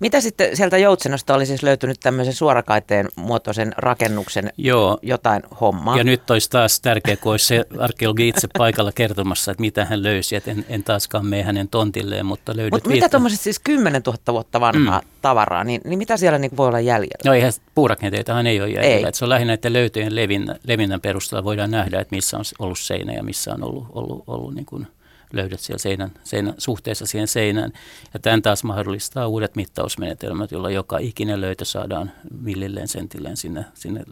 [0.00, 4.98] Mitä sitten sieltä Joutsenosta oli siis löytynyt tämmöisen suorakaiteen muotoisen rakennuksen Joo.
[5.02, 5.96] jotain hommaa?
[5.96, 10.02] Ja nyt olisi taas tärkeää, kun olisi se arkeologi itse paikalla kertomassa, että mitä hän
[10.02, 10.36] löysi.
[10.36, 14.18] Että en, en taaskaan mene hänen tontilleen, mutta löydät Mutta mitä tuommoiset siis 10 000
[14.28, 15.08] vuotta vanhaa mm.
[15.22, 17.22] tavaraa, niin, niin mitä siellä niin voi olla jäljellä?
[17.24, 18.96] No eihän puurakenteitahan ei ole jäljellä.
[18.96, 19.04] Ei.
[19.04, 22.78] Että se on lähinnä että löytöjen levinnän, levinnän perusteella voidaan nähdä, että missä on ollut
[22.78, 24.86] seinä ja missä on ollut, ollut, ollut niin kuin–
[25.32, 27.72] löydöt siellä seinän, seinän, suhteessa siihen seinään.
[28.14, 34.04] Ja tämän taas mahdollistaa uudet mittausmenetelmät, joilla joka ikinen löytö saadaan millilleen sentilleen sinne, sinne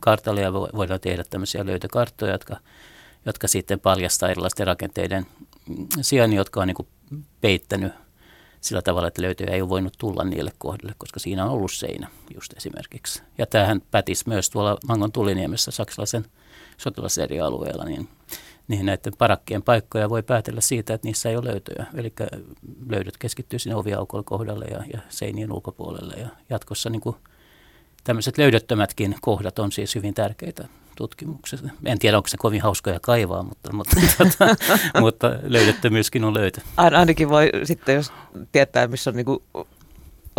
[0.00, 2.56] kartalle ja voidaan tehdä tämmöisiä löytökarttoja, jotka,
[3.26, 5.26] jotka sitten paljastaa erilaisten rakenteiden
[6.00, 6.88] sijainnin, jotka on niin
[7.40, 7.92] peittänyt
[8.60, 12.08] sillä tavalla, että löytöjä ei ole voinut tulla niille kohdille, koska siinä on ollut seinä
[12.34, 13.22] just esimerkiksi.
[13.38, 16.26] Ja tämähän pätisi myös tuolla Mangon tuliniemessä saksalaisen
[16.78, 18.08] sotilaserialueella, niin
[18.70, 21.86] niin näiden parakkien paikkoja voi päätellä siitä, että niissä ei ole löytöjä.
[21.94, 22.12] Eli
[22.88, 26.14] löydöt keskittyy sinne oviaukolle kohdalle ja, ja seinien ulkopuolelle.
[26.14, 27.16] Ja jatkossa niin kuin
[28.04, 31.68] tämmöiset löydöttömätkin kohdat on siis hyvin tärkeitä tutkimuksessa.
[31.84, 34.46] En tiedä, onko se kovin hauskoja kaivaa, mutta, mutta, mutta,
[35.00, 36.60] mutta löydettömyyskin on löytö.
[36.76, 38.12] Ainakin voi sitten, jos
[38.52, 39.66] tietää, missä on niin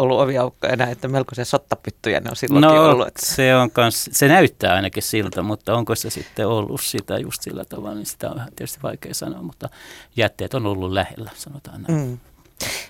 [0.01, 3.07] ollut oviaukko enää, että melko se sottapyttyjä ne on silloinkin no, ollut.
[3.07, 3.25] Että.
[3.25, 7.65] Se, on kans, se näyttää ainakin siltä, mutta onko se sitten ollut sitä just sillä
[7.65, 9.69] tavalla, niin sitä on vähän tietysti vaikea sanoa, mutta
[10.15, 11.99] jätteet on ollut lähellä, sanotaan näin.
[11.99, 12.17] Mm.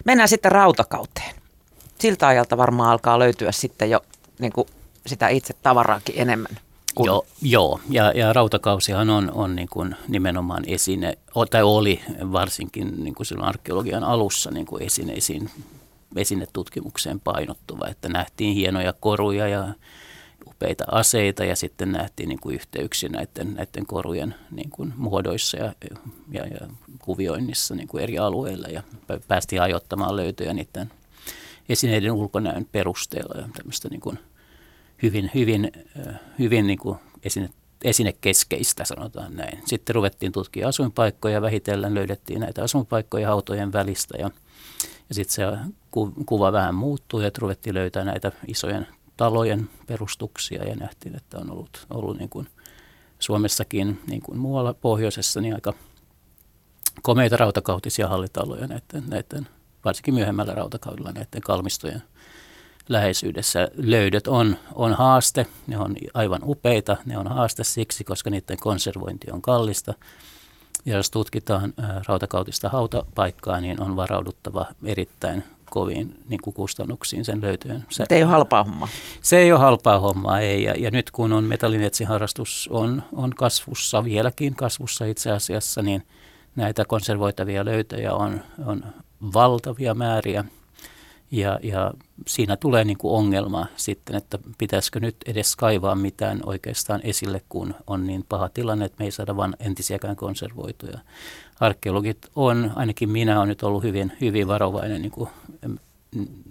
[0.05, 1.35] Mennään sitten rautakauteen.
[1.99, 4.01] Siltä ajalta varmaan alkaa löytyä sitten jo
[4.39, 4.67] niin kuin
[5.05, 6.57] sitä itse tavaraakin enemmän.
[6.95, 7.05] Kun...
[7.05, 7.79] Joo, joo.
[7.89, 11.17] Ja, ja rautakausihan on, on niin kuin nimenomaan esine,
[11.49, 15.49] tai oli varsinkin niin kuin silloin arkeologian alussa niin kuin esineisiin
[16.15, 19.73] esinetutkimukseen painottuva, että nähtiin hienoja koruja ja
[20.47, 25.73] upeita aseita ja sitten nähtiin niin kuin yhteyksiä näiden, näiden korujen niin kuin muodoissa ja,
[26.31, 26.67] ja, ja
[26.99, 28.83] kuvioinnissa niin kuin eri alueilla ja
[29.27, 30.91] päästiin ajoittamaan löytöjä niiden
[31.69, 34.19] esineiden ulkonäön perusteella ja tämmöistä niin kuin
[35.03, 35.71] hyvin, hyvin,
[36.39, 37.49] hyvin niin kuin esine,
[37.83, 39.59] esinekeskeistä, sanotaan näin.
[39.65, 44.29] Sitten ruvettiin tutkia asuinpaikkoja, vähitellen löydettiin näitä asuinpaikkoja hautojen välistä ja
[45.11, 45.57] Ja sitten se
[46.25, 51.87] kuva vähän muuttui, että ruvettiin löytää näitä isojen talojen perustuksia ja nähtiin, että on ollut,
[51.89, 52.47] ollut niin kuin
[53.19, 55.73] Suomessakin niin kuin muualla pohjoisessa niin aika
[57.01, 59.47] komeita rautakautisia hallitaloja näiden, näiden,
[59.85, 62.03] varsinkin myöhemmällä rautakaudella näiden kalmistojen
[62.89, 63.69] läheisyydessä.
[63.75, 69.31] Löydöt on, on haaste, ne on aivan upeita, ne on haaste siksi, koska niiden konservointi
[69.31, 69.93] on kallista.
[70.85, 71.73] Ja jos tutkitaan
[72.07, 77.85] rautakautista hautapaikkaa, niin on varauduttava erittäin koviin niin kuin kustannuksiin sen löytöön.
[77.89, 78.87] Se ei ole halpaa hommaa.
[79.21, 80.63] Se ei ole halpaa hommaa, ei.
[80.63, 86.03] Ja, ja nyt kun on metallinetsiharrastus on, on kasvussa, vieläkin kasvussa itse asiassa, niin
[86.55, 88.83] näitä konservoitavia löytöjä on, on
[89.33, 90.45] valtavia määriä.
[91.31, 91.93] Ja, ja
[92.27, 97.75] siinä tulee niin kuin ongelma sitten, että pitäisikö nyt edes kaivaa mitään oikeastaan esille, kun
[97.87, 100.99] on niin paha tilanne, että me ei saada vain entisiäkään konservoituja.
[101.59, 105.29] Arkeologit on, ainakin minä olen nyt ollut hyvin, hyvin varovainen niin kuin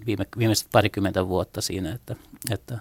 [0.05, 2.15] viime, viimeiset parikymmentä vuotta siinä, että,
[2.51, 2.79] että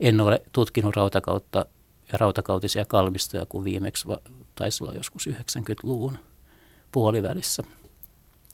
[0.00, 1.66] en ole tutkinut rautakautta
[2.12, 4.08] ja rautakautisia kalmistoja kuin viimeksi
[4.54, 6.18] taisi olla joskus 90-luvun
[6.92, 7.62] puolivälissä.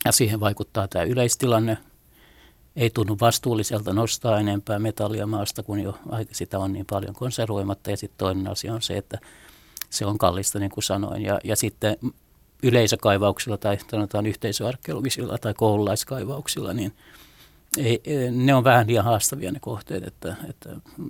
[0.05, 1.79] Ja siihen vaikuttaa tämä yleistilanne.
[2.77, 5.99] Ei tunnu vastuulliselta nostaa enempää metallia maasta, kun jo
[6.33, 7.91] sitä on niin paljon konservoimatta.
[7.91, 9.19] Ja sitten toinen asia on se, että
[9.91, 11.23] se on kallista, niin kuin sanoin.
[11.23, 11.97] Ja, ja sitten
[12.62, 16.93] yleisökaivauksilla tai sanotaan yhteisöarkeologisilla tai koululaiskaivauksilla, niin–
[17.79, 18.01] ei,
[18.31, 20.69] ne on vähän liian haastavia ne kohteet, että, että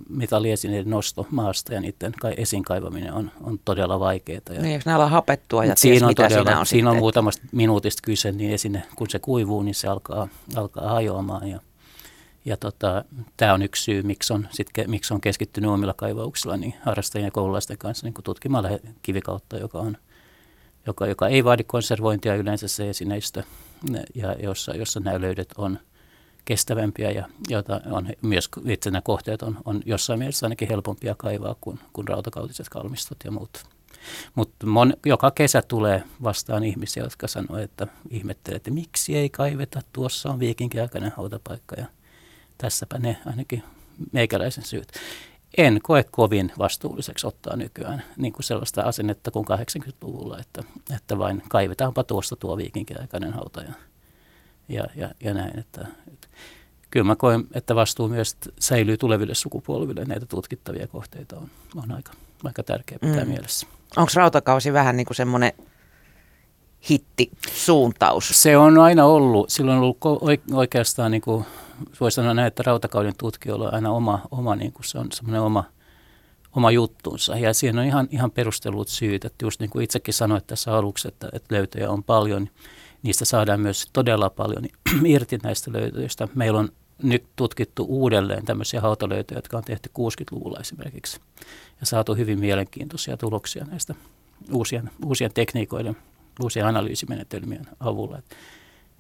[0.08, 4.40] metalliesineiden nosto maasta ja niiden kai esiin kaivaminen on, on todella vaikeaa.
[4.50, 6.86] Ja niin, jos hapettua ja siinä ties, on mitä todella, siinä on Siinä sitten.
[6.88, 11.48] on muutamasta minuutista kyse, niin esine, kun se kuivuu, niin se alkaa, alkaa hajoamaan.
[11.48, 11.60] Ja,
[12.44, 13.04] ja tota,
[13.36, 17.30] tämä on yksi syy, miksi on, sit, miksi on keskittynyt omilla kaivauksilla niin harrastajien ja
[17.30, 18.68] koululaisten kanssa niin tutkimalla
[19.02, 19.96] kivikautta, joka, on,
[20.86, 23.42] joka, joka ei vaadi konservointia yleensä se esineistö,
[24.14, 25.78] ja jossa, jossa nämä löydöt on–
[26.46, 31.56] kestävämpiä ja joita on myös itse nämä kohteet on, on jossain mielessä ainakin helpompia kaivaa
[31.60, 33.64] kuin, kuin rautakautiset kalmistot ja muut.
[34.34, 34.66] Mutta
[35.06, 40.40] joka kesä tulee vastaan ihmisiä, jotka sanoo, että ihmettelee, että miksi ei kaiveta, tuossa on
[40.40, 41.86] viikinkiaikainen hautapaikka ja
[42.58, 43.62] tässäpä ne ainakin
[44.12, 44.92] meikäläisen syyt.
[45.56, 50.62] En koe kovin vastuulliseksi ottaa nykyään niin kuin sellaista asennetta kuin 80-luvulla, että,
[50.96, 53.62] että vain kaivetaanpa tuosta tuo viikinkiaikainen hauta
[54.68, 55.58] ja, ja, ja, näin.
[55.58, 56.28] Että, että
[56.90, 60.04] kyllä mä koen, että vastuu myös säilyy tuleville sukupolville.
[60.04, 62.12] Näitä tutkittavia kohteita on, on aika,
[62.44, 63.30] aika tärkeä pitää mm.
[63.30, 63.66] mielessä.
[63.96, 65.52] Onko rautakausi vähän niin kuin semmoinen
[66.90, 68.42] hittisuuntaus?
[68.42, 69.50] Se on aina ollut.
[69.50, 69.98] Silloin on ollut
[70.52, 71.44] oikeastaan, niin kuin,
[72.00, 75.40] voi sanoa näin, että rautakauden tutkijoilla on aina oma, oma niin kuin se on semmoinen
[75.40, 75.64] oma,
[76.56, 77.38] oma juttunsa.
[77.38, 81.08] Ja siihen on ihan, ihan perustelut syyt, että just niin kuin itsekin sanoit tässä aluksi,
[81.08, 82.48] että, että löytöjä on paljon–
[83.02, 84.64] niistä saadaan myös todella paljon
[85.04, 86.28] irti näistä löytöistä.
[86.34, 86.68] Meillä on
[87.02, 91.20] nyt tutkittu uudelleen tämmöisiä hautalöytöjä, jotka on tehty 60-luvulla esimerkiksi
[91.80, 93.94] ja saatu hyvin mielenkiintoisia tuloksia näistä
[94.52, 95.96] uusien, uusien tekniikoiden,
[96.42, 98.18] uusien analyysimenetelmien avulla.
[98.18, 98.36] Et,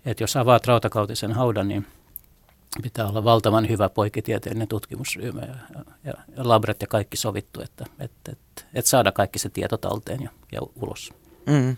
[0.06, 1.86] et jos avaat rautakautisen haudan, niin
[2.82, 5.54] pitää olla valtavan hyvä poikitieteellinen tutkimusryhmä ja,
[6.04, 10.22] ja, ja labret ja kaikki sovittu, että et, et, et saada kaikki se tieto talteen
[10.22, 11.12] ja, ja ulos.
[11.46, 11.76] Mm.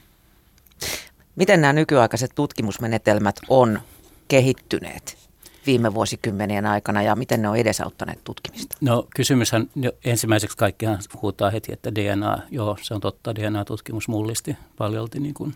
[1.38, 3.80] Miten nämä nykyaikaiset tutkimusmenetelmät on
[4.28, 5.28] kehittyneet
[5.66, 8.76] viime vuosikymmenien aikana ja miten ne on edesauttaneet tutkimista?
[8.80, 9.70] No kysymyshän
[10.04, 15.54] ensimmäiseksi kaikkihan huutaa heti, että DNA, joo se on totta, DNA-tutkimus mullisti paljolti niin kuin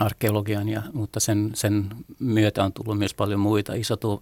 [0.00, 1.86] arkeologian, ja, mutta sen, sen
[2.18, 3.72] myötä on tullut myös paljon muita.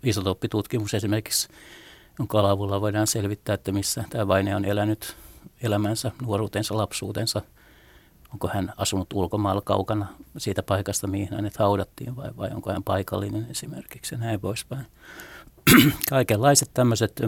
[0.02, 1.48] Isotooppitutkimus esimerkiksi,
[2.18, 5.16] jonka avulla voidaan selvittää, että missä tämä vaine on elänyt
[5.62, 7.42] elämänsä, nuoruutensa, lapsuutensa–
[8.34, 13.46] onko hän asunut ulkomailla kaukana siitä paikasta, mihin hänet haudattiin vai, vai onko hän paikallinen
[13.50, 14.86] esimerkiksi ja näin poispäin.
[16.10, 17.20] Kaikenlaiset tämmöiset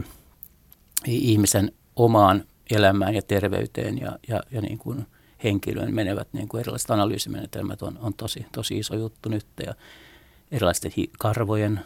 [1.06, 5.06] ihmisen omaan elämään ja terveyteen ja, ja, ja niin kuin
[5.44, 9.74] henkilöön menevät niin kuin erilaiset analyysimenetelmät on, on tosi, tosi iso juttu nyt ja
[10.50, 11.80] erilaisten karvojen,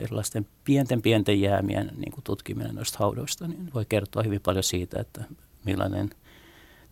[0.00, 5.00] erilaisten pienten pienten jäämien niin kuin tutkiminen noista haudoista niin voi kertoa hyvin paljon siitä,
[5.00, 5.24] että
[5.64, 6.10] millainen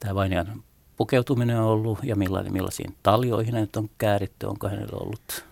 [0.00, 0.62] tämä vainajan
[0.98, 5.44] pukeutuminen on ollut ja millainen, millaisiin taljoihin hänet on kääritty, onko hänellä ollut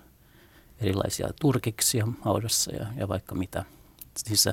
[0.80, 3.64] erilaisia turkiksia haudassa ja, ja vaikka mitä.
[4.16, 4.48] Siis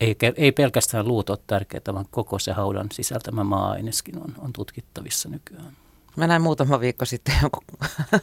[0.00, 5.28] ei, ei pelkästään luut ole tärkeää, vaan koko se haudan sisältämä maa-aineskin on, on tutkittavissa
[5.28, 5.76] nykyään.
[6.16, 7.64] Mä näin muutama viikko sitten jonkun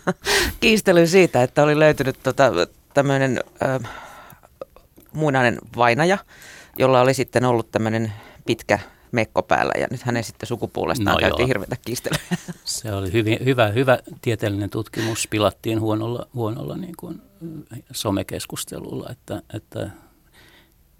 [0.60, 2.51] kiistelyn siitä, että oli löytynyt tota,
[2.93, 3.91] tämmöinen äh,
[5.13, 6.17] muinainen vainaja,
[6.77, 8.13] jolla oli sitten ollut tämmöinen
[8.45, 8.79] pitkä
[9.15, 11.47] mekko päällä ja nyt hänen sitten sukupuolestaan no käytiin joo.
[11.47, 12.19] hirveätä kiistelyä.
[12.65, 17.21] Se oli hyvin, hyvä, hyvä tieteellinen tutkimus, pilattiin huonolla, huonolla niin kuin
[17.91, 19.89] somekeskustelulla, että, että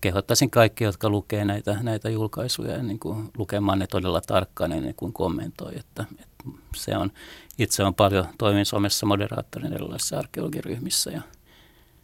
[0.02, 5.14] kehottaisin kaikki, jotka lukee näitä, näitä julkaisuja, niin kuin lukemaan ne todella tarkkaan ennen kuin
[5.14, 5.72] kommentoi.
[5.76, 7.12] Että, että se on,
[7.58, 11.22] itse on paljon, toimin somessa moderaattorin erilaisissa arkeologiryhmissä ja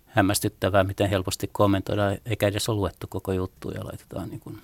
[0.06, 4.62] hämmästyttävää, miten helposti kommentoidaan, eikä edes ole luettu koko juttu ja laitetaan niin kuin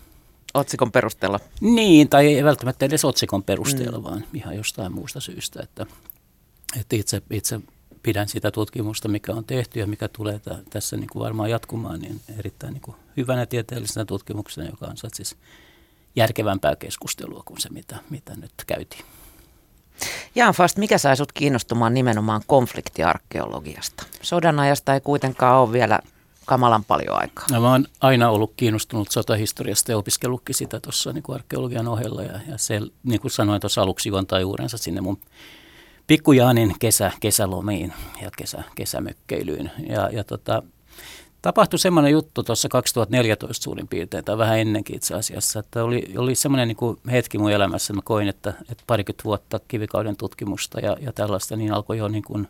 [0.53, 1.39] Otsikon perusteella?
[1.61, 4.03] Niin, tai ei välttämättä edes otsikon perusteella, mm.
[4.03, 5.63] vaan ihan jostain muusta syystä.
[5.63, 5.85] Että,
[6.79, 7.59] että itse, itse
[8.03, 11.99] pidän sitä tutkimusta, mikä on tehty ja mikä tulee t- tässä niin kuin varmaan jatkumaan,
[11.99, 15.35] niin erittäin niin kuin hyvänä tieteellisenä tutkimuksena, joka on siis
[16.15, 19.05] järkevämpää keskustelua kuin se, mitä, mitä nyt käytiin.
[20.35, 24.03] Jaan Fast, mikä sai sinut kiinnostumaan nimenomaan konfliktiarkeologiasta?
[24.21, 25.99] Sodan ajasta ei kuitenkaan ole vielä
[26.47, 27.45] kamalan paljon aikaa.
[27.51, 32.23] No, mä oon aina ollut kiinnostunut sotahistoriasta ja opiskellutkin sitä tuossa niin arkeologian ohella.
[32.23, 35.17] Ja, ja se, niin kuin sanoin tuossa aluksi, juontaa juurensa sinne mun
[36.07, 39.71] pikkujaanin kesä, kesälomiin ja kesä, kesämökkeilyyn.
[39.89, 40.63] Ja, ja tota,
[41.41, 46.35] tapahtui semmoinen juttu tuossa 2014 suurin piirtein, tai vähän ennenkin itse asiassa, että oli, oli
[46.35, 51.13] semmoinen niin hetki mun elämässä, mä koin, että, että parikymmentä vuotta kivikauden tutkimusta ja, ja
[51.13, 52.47] tällaista, niin alkoi jo niin kuin,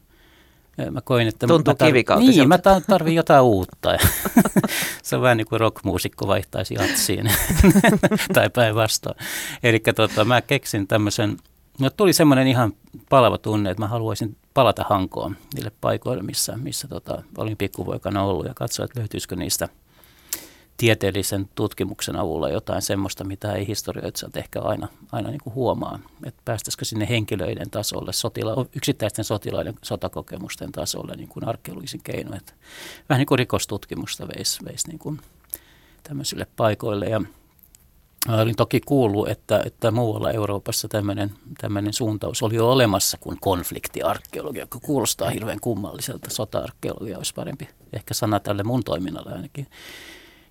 [0.92, 3.90] mä koin, että Tuntuu mä tar- Niin, mä tarvin jotain uutta.
[5.04, 7.32] se on vähän niin kuin rockmuusikko vaihtaisi jatsiin
[8.34, 9.16] tai päinvastoin.
[9.64, 11.38] Eli tota, mä keksin tämmöisen
[11.80, 12.74] No tuli semmoinen ihan
[13.10, 18.46] palava tunne, että mä haluaisin palata Hankoon niille paikoille, missä, missä tota, olin pikkuvoikana ollut
[18.46, 19.70] ja katsoa, että löytyisikö niistä
[20.78, 26.00] tieteellisen tutkimuksen avulla jotain semmoista, mitä ei historioitsijat ehkä aina, aina niin kuin huomaa.
[26.26, 32.38] Että päästäisikö sinne henkilöiden tasolle, sotila, yksittäisten sotilaiden sotakokemusten tasolle niin kuin arkeologisin keinoin.
[32.38, 32.54] Että
[33.10, 35.20] vähän niin kuin rikostutkimusta veisi, veisi niin kuin
[36.04, 37.06] tämmöisille paikoille.
[37.06, 37.22] Ja
[38.28, 44.64] olin toki kuullut, että, että muualla Euroopassa tämmöinen, tämmöinen suuntaus oli jo olemassa kuin konfliktiarkeologia,
[44.64, 46.30] joka kuulostaa hirveän kummalliselta.
[46.30, 49.68] Sota-arkeologia olisi parempi ehkä sana tälle mun toiminnalle ainakin.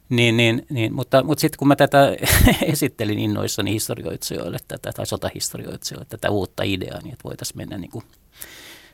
[0.08, 2.16] Niin, niin, niin, mutta, mutta sitten kun mä tätä
[2.72, 8.04] esittelin innoissani historioitsijoille tätä, tai sotahistorioitsijoille tätä uutta ideaa, niin että voitaisiin mennä niin kuin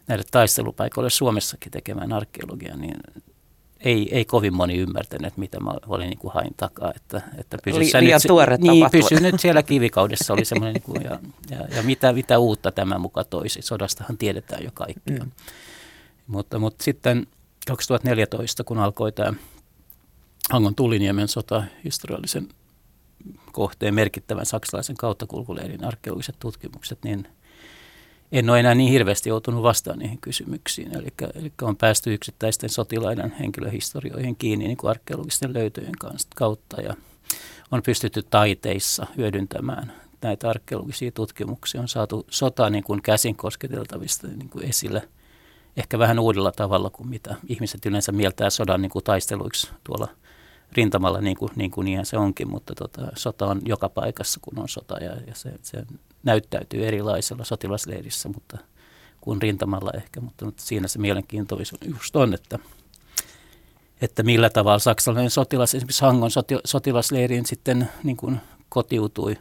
[0.09, 2.95] näille taistelupaikoille Suomessakin tekemään arkeologiaa, niin
[3.81, 6.93] ei, ei kovin moni ymmärtänyt, mitä mä olin niin kuin hain takaa.
[6.97, 11.03] Että, että Li, liian nyt, tuore Niin, pysy nyt siellä kivikaudessa oli semmoinen, niin kuin,
[11.05, 11.19] ja,
[11.51, 13.63] ja, ja mitä, mitä uutta tämä muka toisi.
[13.63, 15.11] Sodastahan tiedetään jo kaikki.
[15.11, 15.31] Mm.
[16.27, 17.27] Mutta, mutta sitten
[17.67, 19.35] 2014, kun alkoi tämä
[20.53, 22.49] Hangon Tuliniemen sota, historiallisen
[23.53, 27.29] kohteen merkittävän saksalaisen kauttakulkuleirin arkeologiset tutkimukset, niin–
[28.33, 30.97] en ole enää niin hirveästi joutunut vastaan niihin kysymyksiin.
[30.97, 35.95] Eli, eli on päästy yksittäisten sotilaiden henkilöhistorioihin kiinni niin kuin arkeologisten löytöjen
[36.35, 36.95] kautta ja
[37.71, 41.81] on pystytty taiteissa hyödyntämään näitä arkeologisia tutkimuksia.
[41.81, 45.09] On saatu sota niin kuin käsin kosketeltavista niin kuin esille
[45.77, 50.09] ehkä vähän uudella tavalla kuin mitä ihmiset yleensä mieltää sodan niin kuin taisteluiksi tuolla
[50.77, 54.59] rintamalla, niin kuin, niin kuin niinhän se onkin, mutta tota, sota on joka paikassa, kun
[54.59, 55.83] on sota ja, ja se, se
[56.23, 58.59] näyttäytyy erilaisella sotilasleirissä, mutta
[59.23, 62.59] kuin rintamalla ehkä, mutta, mutta siinä se mielenkiintoisuus just on, että,
[64.01, 69.37] että millä tavalla saksalainen sotilas, esimerkiksi Hangon soti, sotilasleiriin sitten niin kuin kotiutui.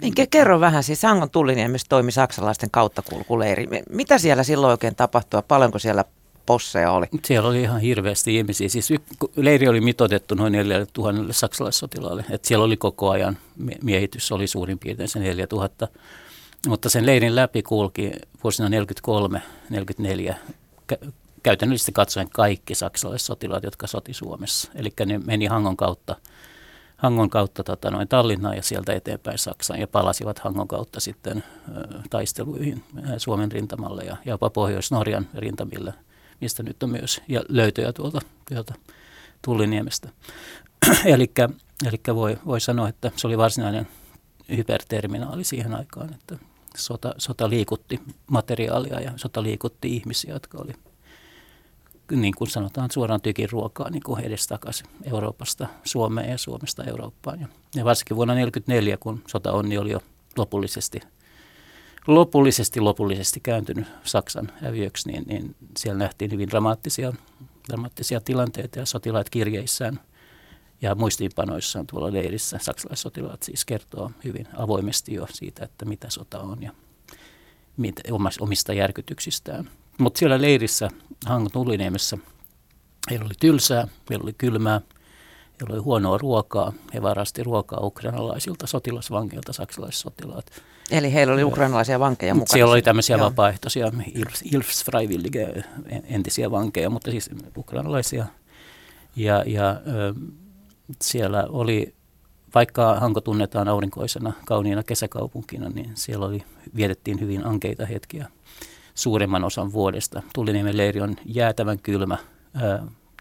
[0.00, 3.68] Niin, kerro vähän, siis Hangon tulliniemessä toimi saksalaisten kauttakulkuleiri.
[3.90, 6.04] Mitä siellä silloin oikein tapahtui paljonko siellä
[6.46, 7.06] posseja oli?
[7.24, 8.68] Siellä oli ihan hirveästi ihmisiä.
[8.68, 8.92] Siis
[9.36, 12.24] leiri oli mitoitettu noin 4000 saksalaissotilaalle.
[12.30, 13.38] Et siellä oli koko ajan,
[13.82, 15.88] miehitys oli suurin piirtein se 4000.
[16.68, 18.12] Mutta sen leirin läpi kulki
[18.44, 18.68] vuosina
[20.28, 20.34] 43-44
[21.42, 24.70] käytännöllisesti katsoen kaikki saksalaissotilaat, jotka soti Suomessa.
[24.74, 26.16] Eli ne meni Hangon kautta,
[26.96, 31.44] Hangon kautta tota, noin Tallinnaan ja sieltä eteenpäin Saksaan ja palasivat Hangon kautta sitten
[32.10, 32.84] taisteluihin
[33.16, 35.94] Suomen rintamalle ja jopa Pohjois-Norjan rintamille–
[36.40, 38.74] mistä nyt on myös ja löytöjä tuolta, tuolta
[39.42, 40.08] Tulliniemestä.
[41.04, 41.32] Eli
[42.14, 43.88] voi, voi sanoa, että se oli varsinainen
[44.56, 46.38] hyperterminaali siihen aikaan, että
[46.76, 50.72] sota, sota liikutti materiaalia ja sota liikutti ihmisiä, jotka oli
[52.10, 57.40] niin kuin sanotaan suoraan tykin ruokaa niin kuin edestakaisin Euroopasta Suomeen ja Suomesta Eurooppaan.
[57.40, 60.02] Ja, varsinkin vuonna 1944, kun sota onni oli jo
[60.36, 61.00] lopullisesti–
[62.06, 67.12] lopullisesti, lopullisesti kääntynyt Saksan häviöksi, niin, niin siellä nähtiin hyvin dramaattisia,
[67.68, 70.00] dramaattisia tilanteita ja sotilaat kirjeissään
[70.82, 72.58] ja muistiinpanoissaan tuolla leirissä.
[72.62, 76.72] Saksalaissotilaat siis kertoo hyvin avoimesti jo siitä, että mitä sota on ja
[78.40, 79.70] omista järkytyksistään.
[79.98, 80.88] Mutta siellä leirissä
[81.26, 82.18] Hangon Tulliniemessä
[83.10, 84.80] heillä oli tylsää, heillä oli kylmää
[85.60, 86.72] Heillä oli huonoa ruokaa.
[86.94, 90.46] He varasti ruokaa ukrainalaisilta sotilasvankeilta, saksalaissotilaat.
[90.90, 92.52] Eli heillä oli ukrainalaisia vankeja mukana?
[92.52, 93.26] Siellä oli tämmöisiä Joo.
[93.26, 93.92] vapaaehtoisia
[94.52, 95.64] Ilfsfreiwillige
[96.04, 98.26] entisiä vankeja, mutta siis ukrainalaisia.
[99.16, 100.14] Ja, ja ö,
[101.02, 101.94] siellä oli,
[102.54, 106.42] vaikka Hanko tunnetaan aurinkoisena, kauniina kesäkaupunkina, niin siellä oli,
[106.76, 108.28] vietettiin hyvin ankeita hetkiä
[108.94, 110.22] suuremman osan vuodesta.
[110.34, 112.18] Tuliniemen leiri on jäätävän kylmä,
[112.62, 112.78] ö,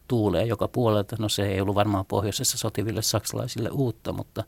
[0.09, 1.15] tuulee joka puolelta.
[1.19, 4.43] No se ei ollut varmaan pohjoisessa sotiville saksalaisille uutta, mutta,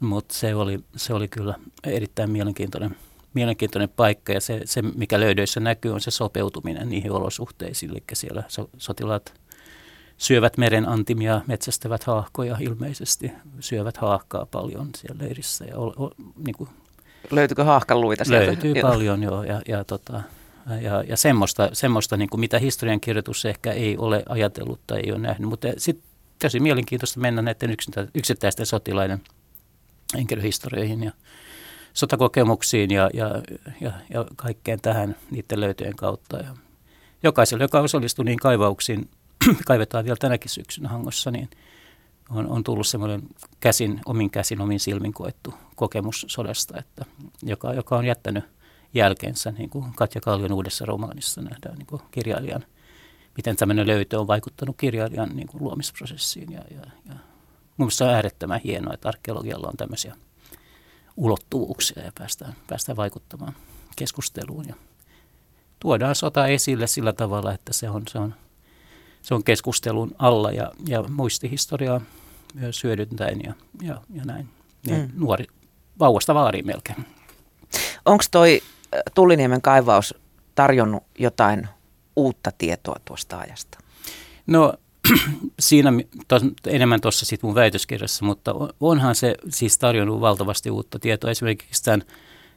[0.00, 1.54] mutta se, oli, se oli kyllä
[1.84, 2.96] erittäin mielenkiintoinen,
[3.34, 4.32] mielenkiintoinen paikka.
[4.32, 7.90] Ja se, se, mikä löydöissä näkyy, on se sopeutuminen niihin olosuhteisiin.
[7.90, 9.34] Eli siellä so, sotilaat
[10.18, 15.64] syövät meren antimia, metsästävät haahkoja ilmeisesti, syövät haahkaa paljon siellä leirissä.
[15.64, 16.10] Ja o, o,
[16.46, 16.70] niin kuin
[17.30, 18.46] Löytyykö haahkaluita sieltä?
[18.46, 18.90] Löytyy joo.
[18.90, 20.22] paljon joo, ja, ja tota,
[20.80, 25.18] ja, ja semmoista, semmoista niin kuin mitä historiankirjoitus ehkä ei ole ajatellut tai ei ole
[25.18, 25.48] nähnyt.
[25.48, 26.08] Mutta sitten
[26.38, 27.76] tosi mielenkiintoista mennä näiden
[28.14, 29.22] yksittäisten sotilaiden
[30.14, 31.12] henkilöhistorioihin ja
[31.94, 33.42] sotakokemuksiin ja, ja,
[33.80, 36.36] ja, ja kaikkeen tähän niiden löytöjen kautta.
[36.36, 36.56] Ja
[37.22, 39.08] jokaiselle, joka osallistui niin kaivauksiin,
[39.66, 41.50] kaivetaan vielä tänäkin syksynä Hangossa, niin
[42.30, 43.22] on, on tullut semmoinen
[43.60, 47.04] käsin, omin käsin, omin silmin koettu kokemus sodasta, että
[47.42, 48.44] joka, joka on jättänyt–
[48.96, 52.64] jälkeensä, niin kuin Katja Kallion uudessa romaanissa nähdään niin kuin kirjailijan,
[53.36, 56.52] miten tämmöinen löytö on vaikuttanut kirjailijan niin kuin luomisprosessiin.
[56.52, 57.14] Ja, ja, ja
[57.78, 60.16] mielestä on äärettömän hienoa, että arkeologialla on tämmöisiä
[61.16, 63.56] ulottuvuuksia ja päästään, päästään vaikuttamaan
[63.96, 64.68] keskusteluun.
[64.68, 64.74] Ja
[65.80, 68.34] tuodaan sota esille sillä tavalla, että se on, se on,
[69.22, 72.00] se on keskustelun alla ja, ja muistihistoriaa
[72.54, 74.48] myös hyödyntäen ja, ja, ja näin.
[74.86, 75.10] Niin mm.
[75.14, 75.46] Nuori,
[75.98, 77.06] vauvasta vaariin melkein.
[78.04, 78.62] Onko toi
[79.14, 80.14] Tulliniemen kaivaus
[80.54, 81.68] tarjonnut jotain
[82.16, 83.78] uutta tietoa tuosta ajasta?
[84.46, 84.74] No
[85.60, 85.92] siinä
[86.28, 91.30] tos, enemmän tuossa sit mun väitöskirjassa, mutta onhan se siis tarjonnut valtavasti uutta tietoa.
[91.30, 92.02] Esimerkiksi tämän,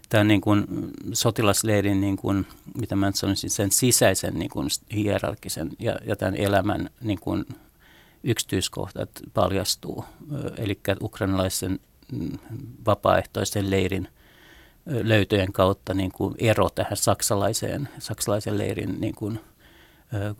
[0.10, 0.66] tämän niin kuin
[1.14, 6.90] sotilasleirin, niin kuin, mitä mä sanoisin, sen sisäisen niin kuin hierarkisen ja, ja tämän elämän
[7.02, 7.46] niin kuin
[8.24, 10.06] yksityiskohtat paljastuu.
[10.58, 11.80] Eli ukrainalaisen
[12.12, 12.38] mm,
[12.86, 14.08] vapaaehtoisen leirin–
[14.90, 19.40] löytöjen kautta niin kuin ero tähän saksalaiseen, saksalaisen leirin niin kuin,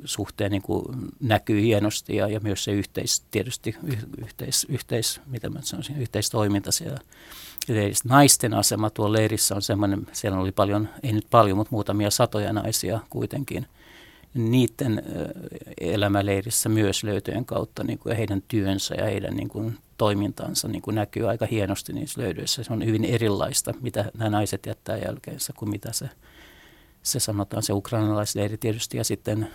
[0.06, 0.86] suhteen niin kuin
[1.20, 3.76] näkyy hienosti ja, ja myös se yhteis, tietysti
[4.18, 7.00] yhteis, yhteis, mitä mä sanoisin, yhteistoiminta siellä
[7.68, 8.10] leirissä.
[8.10, 12.54] Naisten asema tuolla leirissä on semmoinen, siellä oli paljon, ei nyt paljon, mutta muutamia satoja
[12.54, 13.66] naisia kuitenkin.
[14.34, 15.04] Niiden
[15.82, 20.96] elämäleirissä myös löytöjen kautta niin kuin heidän työnsä ja heidän niin kuin toimintansa niin kuin
[20.96, 22.64] näkyy aika hienosti niissä löydöissä.
[22.64, 26.10] Se on hyvin erilaista, mitä nämä naiset jättää jälkeensä kuin mitä se,
[27.04, 29.48] se sanotaan, se ukrainalaisleiri tietysti ja sitten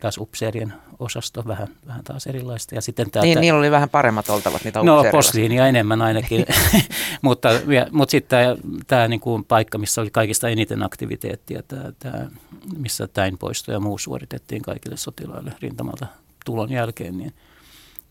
[0.00, 2.74] taas upseerien osasto vähän, vähän taas erilaista.
[2.74, 6.46] Ja sitten täältä, niin, niillä oli vähän paremmat oltavat niitä No posliinia enemmän ainakin,
[7.22, 8.56] mutta, ja, mutta sitten tämä,
[8.86, 12.26] tämä niin kuin paikka, missä oli kaikista eniten aktiviteettia, tämä, tämä,
[12.76, 16.06] missä täin poisto ja muu suoritettiin kaikille sotilaille rintamalta
[16.44, 17.34] tulon jälkeen, niin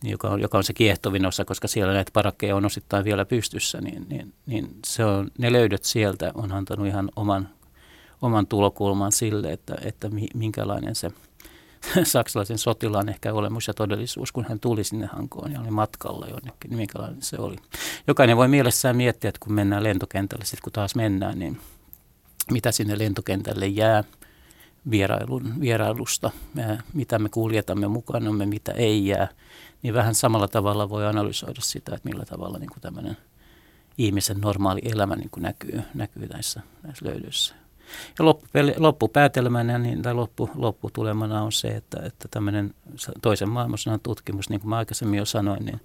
[0.04, 3.82] joka, on, joka on se kiehtovin osa, koska siellä näitä parakkeja on osittain vielä pystyssä,
[3.82, 7.50] niin, niin, niin se on, ne löydöt sieltä on antanut ihan oman,
[8.22, 11.12] oman tulokulman sille, että, että minkälainen se
[12.04, 16.70] saksalaisen sotilaan ehkä olemus ja todellisuus, kun hän tuli sinne Hankoon ja oli matkalla jonnekin,
[16.70, 17.56] niin minkälainen se oli.
[18.08, 21.60] Jokainen voi mielessään miettiä, että kun mennään lentokentälle, sitten kun taas mennään, niin
[22.52, 24.04] mitä sinne lentokentälle jää
[24.91, 26.32] vierailun, vierailusta,
[26.93, 29.28] mitä me kuljetamme mukanamme, mitä ei jää–
[29.82, 33.18] niin vähän samalla tavalla voi analysoida sitä, että millä tavalla niin kuin tämmöinen
[33.98, 37.56] ihmisen normaali elämä niin kuin näkyy, näkyy näissä, näissä löydöissä.
[38.20, 38.26] Ja
[38.78, 42.74] loppupäätelmänä niin, tai loppu, lopputulemana on se, että, että tämmöinen
[43.22, 45.82] toisen maailmansodan tutkimus, niin kuin mä aikaisemmin jo sanoin, niin,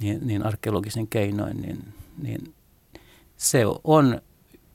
[0.00, 2.54] niin, niin arkeologisen keinoin, niin, niin
[3.36, 4.22] se on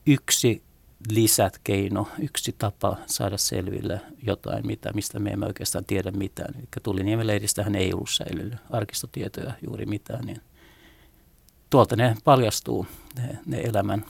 [0.05, 0.63] yksi
[1.09, 6.55] lisätkeino, yksi tapa saada selville jotain, mitä, mistä me emme oikeastaan tiedä mitään.
[6.55, 7.29] Eli Tuliniemen
[7.75, 10.41] ei ollut säilynyt arkistotietoja juuri mitään, niin
[11.69, 12.87] tuolta ne paljastuu,
[13.17, 14.05] ne, ne elämän,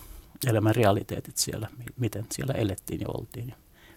[0.47, 1.67] elämän realiteetit siellä,
[1.97, 3.53] miten siellä elettiin ja oltiin.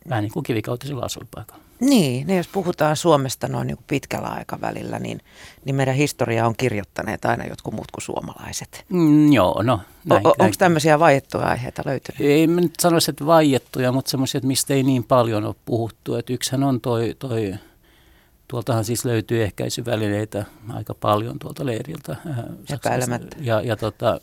[0.09, 1.63] Vähän niin kuin kivikautisella asuinpaikalla.
[1.81, 5.21] Niin, niin jos puhutaan Suomesta noin niin kuin pitkällä aikavälillä, niin,
[5.65, 8.85] niin meidän historiaa on kirjoittaneet aina jotkut muut kuin suomalaiset.
[8.89, 12.21] Mm, joo, no näin, o, Onko tämmöisiä vaiettuja aiheita löytynyt?
[12.21, 16.15] Ei mä nyt sanoisi, että vaiettuja, mutta semmoisia, mistä ei niin paljon ole puhuttu.
[16.15, 17.55] Että yksihän on toi, toi
[18.49, 22.17] Tuoltahan siis löytyy ehkäisyvälineitä aika paljon tuolta leiriltä.
[22.71, 23.37] Epäilemättä.
[23.41, 24.21] Ja, ja tota,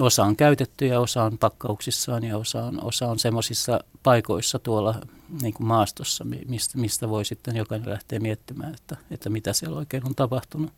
[0.00, 4.94] osa on käytetty ja osa on pakkauksissaan ja osa on, osa on semmoisissa paikoissa tuolla
[5.42, 10.06] niin kuin maastossa, mistä, mistä voi sitten jokainen lähteä miettimään, että, että mitä siellä oikein
[10.06, 10.72] on tapahtunut.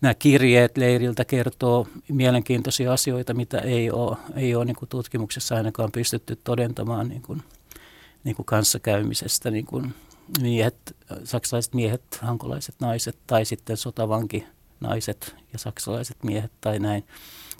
[0.00, 5.92] Nämä kirjeet leiriltä kertoo mielenkiintoisia asioita, mitä ei ole, ei ole niin kuin tutkimuksessa ainakaan
[5.92, 7.42] pystytty todentamaan niin kuin,
[8.24, 9.50] niin kuin kanssakäymisestä.
[9.50, 9.94] Niin kuin
[10.40, 14.46] miehet, saksalaiset miehet, hankolaiset naiset tai sitten sotavanki
[14.80, 17.04] naiset ja saksalaiset miehet tai näin.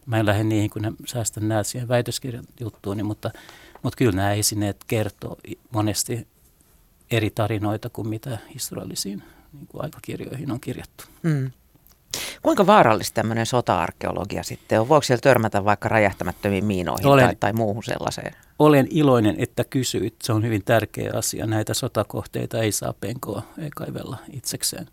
[0.06, 3.30] Mä en lähde niihin, kun säästän nämä siihen väitöskirjan juttuun, mutta,
[3.82, 5.36] mutta kyllä nämä esineet kertoo
[5.70, 6.26] monesti
[7.10, 9.22] eri tarinoita kuin mitä historiallisiin
[9.52, 11.04] niin kuin aikakirjoihin on kirjattu.
[11.22, 11.50] Mm.
[12.42, 14.88] Kuinka vaarallista tämmöinen sota-arkeologia sitten on?
[14.88, 18.34] Voiko siellä törmätä vaikka räjähtämättömiin miinoihin olen, tai, tai muuhun sellaiseen?
[18.58, 20.14] Olen iloinen, että kysyit.
[20.22, 21.46] Se on hyvin tärkeä asia.
[21.46, 24.88] Näitä sotakohteita ei saa penkoa ei kaivella itsekseen.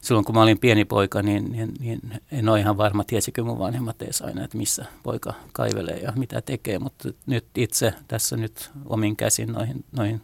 [0.00, 2.00] Silloin kun mä olin pieni poika, niin, niin, niin
[2.32, 6.40] en ole ihan varma, tiesikö mun vanhemmat edes aina, että missä poika kaivelee ja mitä
[6.40, 6.78] tekee.
[6.78, 10.22] Mutta nyt itse tässä nyt omin käsin noihin, noihin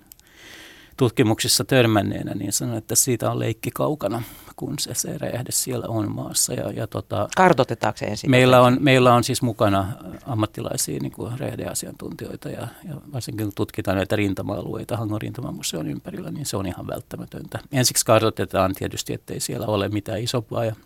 [0.97, 4.22] tutkimuksissa törmänneenä, niin sanon, että siitä on leikki kaukana,
[4.57, 6.55] kun se, se räjähde siellä on maassa.
[6.55, 8.31] Ja, ja tota, Kartotetaanko se ensin?
[8.31, 9.93] Meillä on, meillä on siis mukana
[10.27, 16.47] ammattilaisia niin kuin räjähdeasiantuntijoita ja, ja varsinkin kun tutkitaan näitä rintama-alueita Hangon rintamamuseon ympärillä, niin
[16.47, 17.59] se on ihan välttämätöntä.
[17.73, 20.77] Ensiksi kartoitetaan tietysti, ettei siellä ole mitään isompaa ja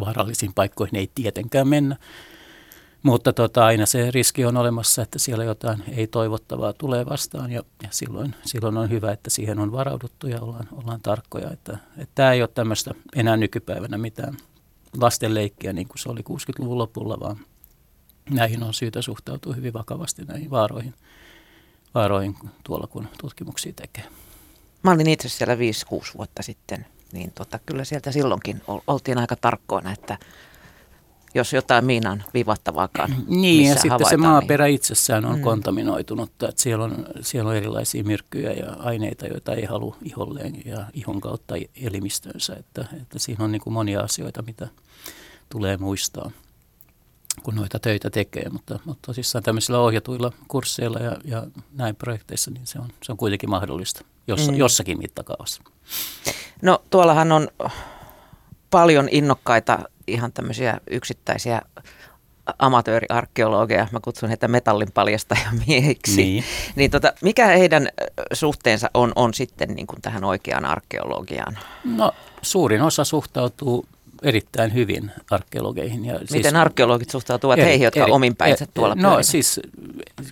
[0.00, 1.96] vaarallisiin paikkoihin ei tietenkään mennä.
[3.06, 7.88] Mutta tota, aina se riski on olemassa, että siellä jotain ei-toivottavaa tulee vastaan ja, ja
[7.90, 11.50] silloin, silloin on hyvä, että siihen on varauduttu ja ollaan, ollaan tarkkoja.
[11.50, 14.36] Että, että tämä ei ole tämmöistä enää nykypäivänä mitään
[15.00, 17.36] lastenleikkiä niin kuin se oli 60-luvun lopulla, vaan
[18.30, 20.94] näihin on syytä suhtautua hyvin vakavasti näihin vaaroihin,
[21.94, 24.04] vaaroihin tuolla, kun tutkimuksia tekee.
[24.82, 25.58] Mä olin itse siellä 5-6
[26.18, 30.18] vuotta sitten, niin tota, kyllä sieltä silloinkin oltiin aika tarkkoina, että
[31.36, 34.74] jos jotain miinan vivattavaakaan Niin, ja sitten se maaperä niin.
[34.74, 35.42] itsessään on mm.
[35.42, 40.84] kontaminoitunut, että siellä on, siellä on erilaisia myrkkyjä ja aineita, joita ei halua iholleen ja
[40.92, 44.68] ihon kautta elimistönsä, että, että siinä on niin kuin monia asioita, mitä
[45.48, 46.30] tulee muistaa
[47.42, 52.66] kun noita töitä tekee, mutta, mutta tosissaan tämmöisillä ohjatuilla kursseilla ja, ja näin projekteissa, niin
[52.66, 54.58] se on, se on kuitenkin mahdollista jossa, mm.
[54.58, 55.62] jossakin mittakaavassa.
[56.62, 57.48] No tuollahan on
[58.70, 61.62] paljon innokkaita ihan tämmöisiä yksittäisiä
[62.58, 66.44] amatööriarkeologeja, mä kutsun heitä metallin paljastajamiehiksi, niin.
[66.76, 67.88] niin tota, mikä heidän
[68.32, 71.58] suhteensa on, on sitten niin kuin tähän oikeaan arkeologiaan?
[71.84, 73.86] No suurin osa suhtautuu
[74.22, 76.04] erittäin hyvin arkeologeihin.
[76.04, 79.60] Ja Miten siis, arkeologit suhtautuvat eri, heihin, jotka eri, ominpäinsä eri, tuolla No siis,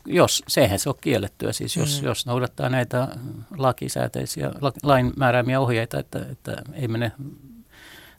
[0.06, 2.06] jos, sehän se on kiellettyä, siis jos, mm.
[2.06, 3.08] jos noudattaa näitä
[3.56, 4.50] lakisääteisiä,
[4.82, 7.12] lain määräämiä ohjeita, että, että ei mene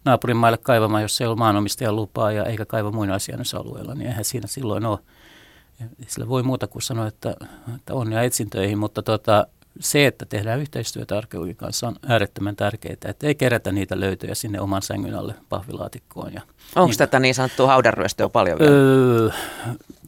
[0.05, 4.47] naapurin maille kaivamaan, jos ei ole maanomistajan lupaa ja eikä kaiva muinaisjäännösalueella, niin eihän siinä
[4.47, 4.99] silloin ole.
[6.07, 7.35] Sillä voi muuta kuin sanoa, että,
[7.75, 9.47] että onnea etsintöihin, mutta tota,
[9.79, 14.61] se, että tehdään yhteistyötä arkeologin kanssa on äärettömän tärkeää, että ei kerätä niitä löytöjä sinne
[14.61, 16.33] oman sängyn alle pahvilaatikkoon.
[16.33, 16.41] Ja,
[16.75, 18.71] Onko niin, tätä niin sanottua haudanryöstöä paljon vielä?
[18.71, 19.29] Öö,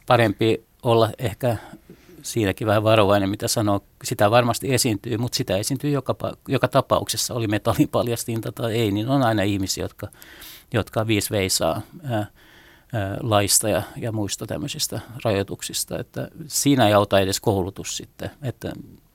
[0.05, 1.57] parempi olla ehkä
[2.27, 3.83] siinäkin vähän varovainen, mitä sanoo.
[4.03, 6.15] Sitä varmasti esiintyy, mutta sitä esiintyy joka,
[6.47, 10.07] joka tapauksessa, oli metallin paljastinta tai ei, niin on aina ihmisiä, jotka,
[10.73, 12.27] jotka viisi veisaa ää, ää,
[13.21, 15.99] laista ja, ja muista tämmöisistä rajoituksista.
[15.99, 18.73] Että siinä ei auta edes koulutus sitten, että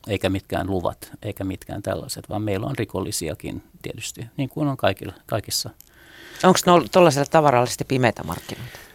[0.08, 5.12] eikä mitkään luvat, eikä mitkään tällaiset, vaan meillä on rikollisiakin tietysti, niin kuin on kaikilla,
[5.26, 5.70] kaikissa.
[6.44, 6.58] Onko
[6.92, 8.91] tuollaisella tavaralla sitten pimeitä markkinoita?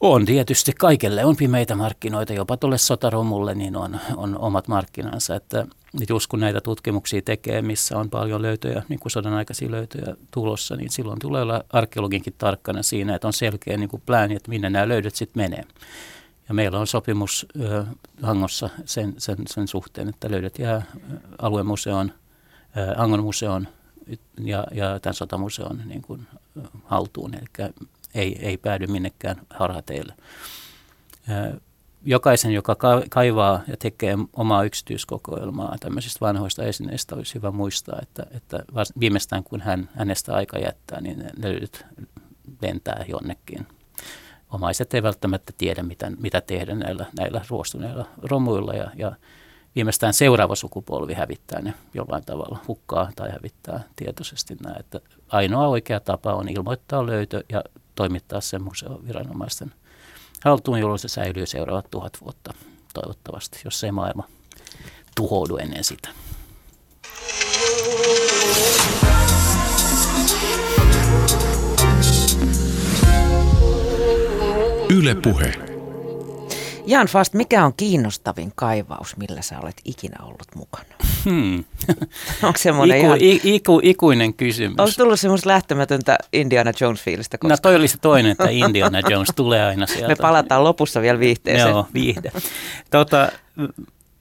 [0.00, 5.34] On tietysti, kaikille on pimeitä markkinoita, jopa tuolle sotaromulle niin on, on omat markkinansa.
[5.34, 5.66] Että
[6.08, 10.76] jos kun näitä tutkimuksia tekee, missä on paljon löytöjä, niin kuin sodan aikaisia löytöjä tulossa,
[10.76, 14.70] niin silloin tulee olla arkeologinkin tarkkana siinä, että on selkeä niin kuin plääni, että minne
[14.70, 15.64] nämä löydöt sitten menee.
[16.48, 17.84] Ja meillä on sopimus ö,
[18.22, 20.82] Hangossa sen, sen, sen suhteen, että löydöt jää
[21.38, 22.12] aluemuseon,
[22.76, 23.68] ö, Angon museon
[24.40, 26.26] ja, ja tämän sotamuseon niin kuin,
[26.84, 27.34] haltuun.
[27.34, 27.70] Eli
[28.14, 30.14] ei, ei päädy minnekään harhateille.
[32.04, 32.76] Jokaisen, joka
[33.10, 38.62] kaivaa ja tekee omaa yksityiskokoelmaa tämmöisistä vanhoista esineistä, olisi hyvä muistaa, että, että
[39.00, 41.86] viimeistään kun hän, hänestä aika jättää, niin ne löydyt
[42.62, 43.66] lentää jonnekin.
[44.50, 49.12] Omaiset ei välttämättä tiedä, mitä, mitä tehdä näillä, näillä ruostuneilla romuilla ja, ja
[49.74, 54.76] viimeistään seuraava sukupolvi hävittää ne jollain tavalla, hukkaa tai hävittää tietoisesti nämä.
[54.78, 57.62] Että ainoa oikea tapa on ilmoittaa löytö ja
[57.98, 59.74] toimittaa sen museoviranomaisten
[60.44, 62.54] haltuun, jolloin se säilyy seuraavat tuhat vuotta
[62.94, 64.28] toivottavasti, jos ei maailma
[65.16, 66.08] tuhoudu ennen sitä.
[74.90, 75.77] Yle Puhe.
[76.88, 80.94] Jan Fast, mikä on kiinnostavin kaivaus, millä sä olet ikinä ollut mukana?
[81.24, 81.64] Hmm.
[82.42, 83.18] Onko semmoinen Iku, ihan...
[83.44, 84.78] iku, ikuinen kysymys.
[84.78, 87.38] Onko tullut semmoista lähtemätöntä Indiana Jones-fiilistä?
[87.42, 90.08] No toi oli se toinen, että Indiana Jones tulee aina sieltä.
[90.08, 91.70] Me palataan lopussa vielä viihteeseen.
[91.70, 92.32] Joo, viihde.
[92.90, 93.32] Tota,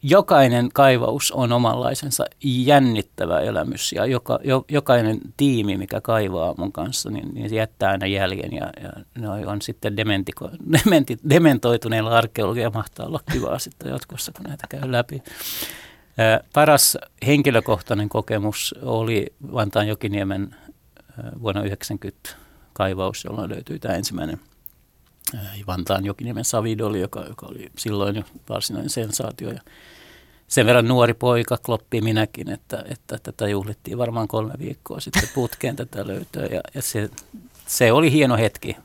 [0.04, 7.10] jokainen kaivaus on omanlaisensa jännittävä elämys ja joka, jo, jokainen tiimi, mikä kaivaa mun kanssa,
[7.10, 12.70] niin, niin se jättää aina jäljen ja, ja ne on sitten dementiko, dementi, dementoituneilla arkeologia
[12.70, 15.24] mahtaa olla kivaa sitten jatkossa, kun näitä käy läpi.
[16.18, 20.56] Ää, paras henkilökohtainen kokemus oli Vantaan Jokiniemen
[21.18, 22.30] ää, vuonna 90
[22.74, 24.39] kaivaus, jolloin löytyi tämä ensimmäinen
[25.67, 29.51] Vantaan Jokiniemen Savidoli, joka, joka oli silloin jo varsinainen sensaatio.
[29.51, 29.61] Ja
[30.47, 35.75] sen verran nuori poika, kloppi minäkin, että, että tätä juhlittiin varmaan kolme viikkoa sitten putkeen
[35.75, 36.45] tätä löytöä.
[36.45, 37.09] Ja, ja se,
[37.65, 38.78] se oli hieno hetki.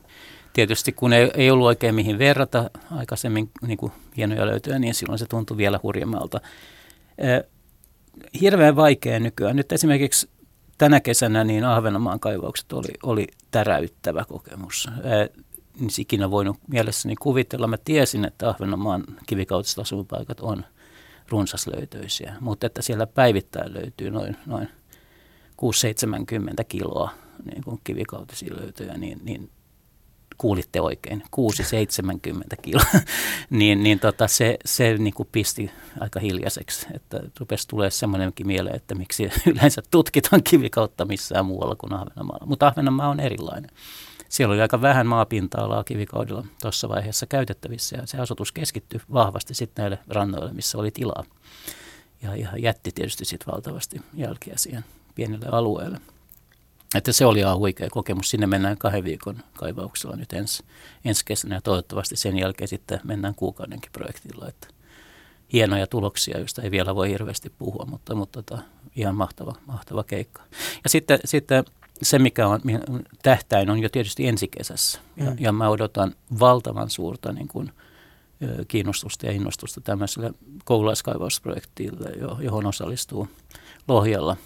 [0.53, 5.19] Tietysti kun ei, ei ollut oikein mihin verrata aikaisemmin niin kuin hienoja löytöjä, niin silloin
[5.19, 6.41] se tuntui vielä hurjemmalta.
[7.17, 7.43] Eh,
[8.41, 9.55] hirveän vaikea nykyään.
[9.55, 10.29] Nyt esimerkiksi
[10.77, 14.89] tänä kesänä niin Ahvenanmaan kaivaukset oli, oli täräyttävä kokemus.
[15.03, 15.43] Eh,
[15.79, 17.67] niin ikinä voinut mielessäni kuvitella.
[17.67, 20.65] Mä tiesin, että Ahvenanmaan kivikautiset asumapaikat on
[21.29, 24.69] runsaslöytöisiä, mutta että siellä päivittäin löytyy noin, noin
[26.61, 27.09] 6-70 kiloa
[27.45, 29.49] niin kivikautisia löytöjä, niin, niin
[30.37, 31.23] kuulitte oikein,
[32.55, 32.85] 6-70 kiloa,
[33.49, 38.75] niin, niin tota, se, se niin kuin pisti aika hiljaiseksi, että rupesi tulee semmoinenkin mieleen,
[38.75, 43.69] että miksi yleensä tutkitaan kivikautta missään muualla kuin Ahvenanmaalla, mutta Ahvenanmaa on erilainen
[44.33, 49.83] siellä oli aika vähän maapinta-alaa kivikaudella tuossa vaiheessa käytettävissä ja se asutus keskittyi vahvasti sitten
[49.83, 51.23] näille rannoille, missä oli tilaa.
[52.21, 55.99] Ja, ja jätti tietysti sitten valtavasti jälkiä siihen pienelle alueelle.
[56.95, 58.29] Että se oli ihan huikea kokemus.
[58.29, 60.63] Sinne mennään kahden viikon kaivauksella nyt ensi,
[61.05, 64.47] ensi kesänä ja toivottavasti sen jälkeen sitten mennään kuukaudenkin projektilla.
[64.47, 64.67] Että
[65.53, 68.63] hienoja tuloksia, joista ei vielä voi hirveästi puhua, mutta, mutta tota,
[68.95, 70.43] ihan mahtava, mahtava keikka.
[70.83, 71.63] Ja sitten, sitten
[72.01, 72.61] se, mikä on
[73.23, 74.99] tähtäin, on jo tietysti ensi kesässä.
[75.17, 75.37] Ja, mm.
[75.39, 77.71] ja mä odotan valtavan suurta niin kuin,
[78.67, 80.33] kiinnostusta ja innostusta tämmöiselle
[80.65, 83.27] koululaiskaivausprojektille, johon osallistuu
[83.87, 84.37] Lohjalla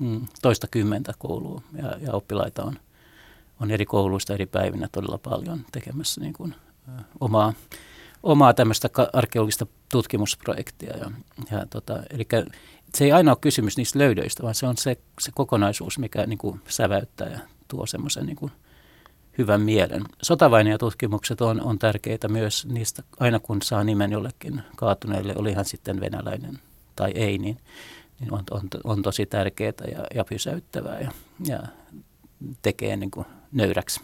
[0.00, 2.78] mm, toista kymmentä koulua ja, ja oppilaita on,
[3.60, 6.54] on eri kouluista eri päivinä todella paljon tekemässä niin kuin,
[7.20, 7.52] omaa,
[8.22, 10.96] omaa tämmöistä arkeologista tutkimusprojektia.
[10.96, 11.10] Ja,
[11.50, 12.26] ja tota, eli
[12.94, 16.38] se ei aina ole kysymys niistä löydöistä, vaan se on se, se kokonaisuus, mikä niin
[16.38, 17.38] kuin säväyttää ja
[17.68, 18.52] tuo semmoisen niin kuin
[19.38, 20.02] hyvän mielen.
[20.22, 26.00] Sotavainijatutkimukset on, on tärkeitä myös niistä, aina kun saa nimen jollekin kaatuneelle, oli hän sitten
[26.00, 26.58] venäläinen
[26.96, 27.58] tai ei, niin,
[28.20, 31.10] niin on, on, on tosi tärkeää ja, ja pysäyttävää ja,
[31.46, 31.62] ja
[32.62, 34.00] tekee niin kuin nöyräksi.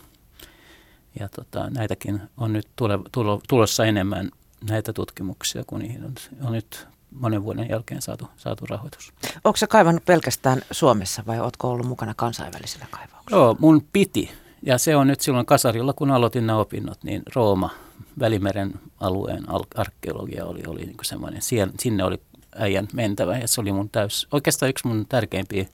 [1.21, 4.31] Ja tota, näitäkin on nyt tule, tulo, tulossa enemmän
[4.69, 9.13] näitä tutkimuksia, kun niihin on, on nyt monen vuoden jälkeen saatu, saatu rahoitus.
[9.45, 13.41] Onko se kaivannut pelkästään Suomessa vai oletko ollut mukana kansainvälisillä kaivauksilla?
[13.41, 14.31] Joo, mun piti.
[14.63, 17.71] Ja se on nyt silloin kasarilla, kun aloitin nämä opinnot, niin Rooma,
[18.19, 19.45] Välimeren alueen
[19.75, 21.43] arkeologia oli, oli niin semmoinen,
[21.79, 22.21] sinne oli
[22.57, 25.67] äijän mentävä ja se oli mun täys, oikeastaan yksi mun tärkeimpiä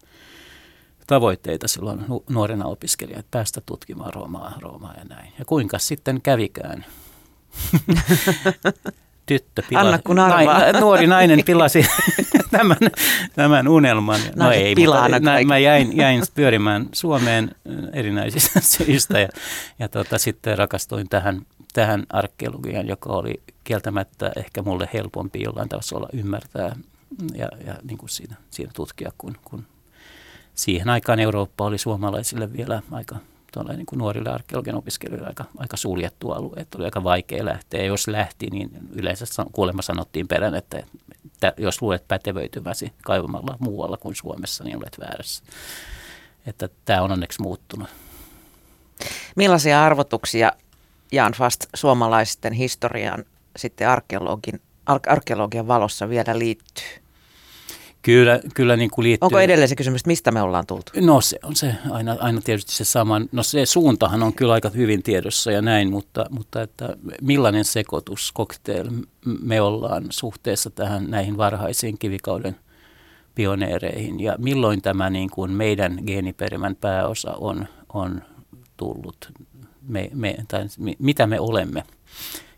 [1.06, 5.32] tavoitteita silloin nuorena opiskelijana, että päästä tutkimaan Roomaa, Roomaa ja näin.
[5.38, 6.84] Ja kuinka sitten kävikään?
[9.28, 10.48] tyttö pilasi, Anna kun nain,
[10.80, 11.86] nuori nainen pilasi
[12.50, 12.76] tämän,
[13.34, 14.20] tämän unelman.
[14.36, 17.50] No ei, mutta näin, mä jäin, jäin pyörimään Suomeen
[17.92, 19.28] erinäisistä syistä ja,
[19.78, 21.42] ja tota, sitten rakastuin tähän,
[21.72, 26.76] tähän arkeologiaan, joka oli kieltämättä ehkä mulle helpompi jollain tavalla ymmärtää
[27.34, 29.66] ja, ja niin kuin siinä, siinä tutkia, kun, kun
[30.54, 33.16] siihen aikaan Eurooppa oli suomalaisille vielä aika
[33.52, 37.84] tuolle niin kuin nuorille arkeologian opiskelijoille aika, aika suljettu alue, että oli aika vaikea lähteä.
[37.84, 40.82] Jos lähti, niin yleensä kuulemma sanottiin perään, että,
[41.26, 45.44] että jos luulet pätevöitymäsi kaivamalla muualla kuin Suomessa, niin olet väärässä.
[46.46, 47.88] Että tämä on onneksi muuttunut.
[49.36, 50.52] Millaisia arvotuksia
[51.12, 53.24] Jan Fast suomalaisten historiaan
[53.56, 56.86] sitten arkeologin, arkeologian valossa vielä liittyy?
[58.02, 59.26] Kyllä, kyllä niin kuin liittyy.
[59.26, 60.92] Onko edelleen se kysymys, että mistä me ollaan tultu?
[61.00, 63.20] No se on se aina, aina tietysti se sama.
[63.32, 68.32] No se suuntahan on kyllä aika hyvin tiedossa ja näin, mutta, mutta että millainen sekoitus,
[68.36, 68.90] cocktail
[69.42, 72.56] me ollaan suhteessa tähän näihin varhaisiin kivikauden
[73.34, 78.22] pioneereihin ja milloin tämä niin kuin meidän geeniperimän pääosa on, on
[78.76, 79.32] tullut,
[79.89, 80.66] me, me, tai
[80.99, 81.84] mitä me olemme,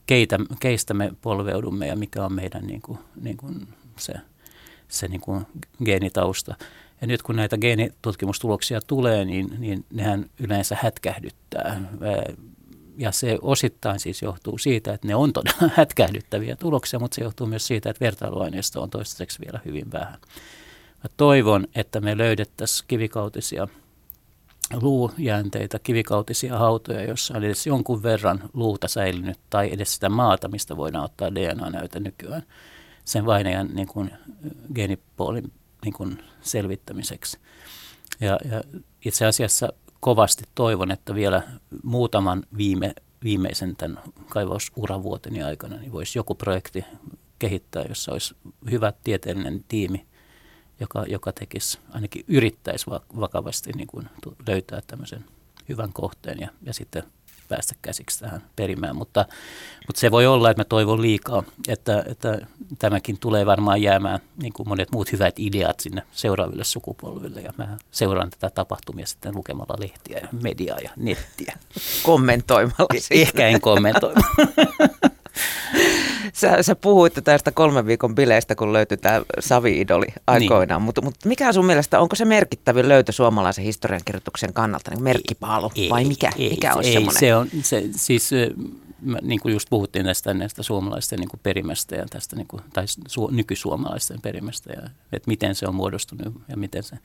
[0.06, 4.14] keitä, keistä me polveudumme ja mikä on meidän niin kuin, niin kuin se–
[4.90, 5.46] se niin kuin
[5.84, 6.54] geenitausta.
[7.00, 11.80] Ja nyt kun näitä geenitutkimustuloksia tulee, niin, niin nehän yleensä hätkähdyttää.
[12.98, 17.46] ja se osittain siis johtuu siitä, että ne on todella hätkähdyttäviä tuloksia, mutta se johtuu
[17.46, 20.18] myös siitä, että vertailuaineisto on toistaiseksi vielä hyvin vähän.
[21.04, 23.68] Mä toivon, että me löydettäisiin kivikautisia
[24.82, 30.76] luujäänteitä, kivikautisia hautoja, joissa on edes jonkun verran luuta säilynyt tai edes sitä maata, mistä
[30.76, 32.42] voidaan ottaa DNA-näytä nykyään
[33.04, 34.10] sen vainajan niin kuin,
[34.74, 35.52] geenipuolin
[35.84, 37.38] niin kuin, selvittämiseksi.
[38.20, 38.62] Ja, ja
[39.04, 41.42] itse asiassa kovasti toivon, että vielä
[41.82, 42.94] muutaman viime,
[43.24, 46.84] viimeisen tämän kaivausuravuoteni aikana niin voisi joku projekti
[47.38, 48.34] kehittää, jossa olisi
[48.70, 50.06] hyvä tieteellinen tiimi,
[50.80, 52.86] joka, joka tekisi, ainakin yrittäisi
[53.20, 54.08] vakavasti niin kuin
[54.48, 55.24] löytää tämmöisen
[55.68, 57.02] hyvän kohteen ja, ja sitten
[57.50, 59.26] päästä käsiksi tähän perimään, mutta,
[59.86, 62.38] mutta se voi olla, että mä toivon liikaa, että, että
[62.78, 67.76] tämäkin tulee varmaan jäämään niin kuin monet muut hyvät ideat sinne seuraaville sukupolville ja mä
[67.90, 71.58] seuraan tätä tapahtumia sitten lukemalla lehtiä ja mediaa ja nettiä.
[72.02, 72.86] Kommentoimalla.
[72.94, 74.88] Eh, ehkä en kommentoimalla.
[76.32, 80.84] sä, sä puhuitte tästä kolmen viikon bileistä, kun löytyi tämä Savi-idoli aikoinaan, niin.
[80.84, 85.90] mutta, mutta mikä sun mielestä, onko se merkittävin löytö suomalaisen historiankirjoituksen kannalta, niin merkkipaalu ei,
[85.90, 87.20] vai mikä, ei, mikä on ei, semmoinen?
[87.20, 88.30] Se on, se, siis
[89.22, 92.84] niin kuin just puhuttiin näistä, näistä suomalaisten niin kuin perimästä ja tästä niin kuin, tai
[93.08, 96.96] su, nykysuomalaisten perimästä ja että miten se on muodostunut ja miten se,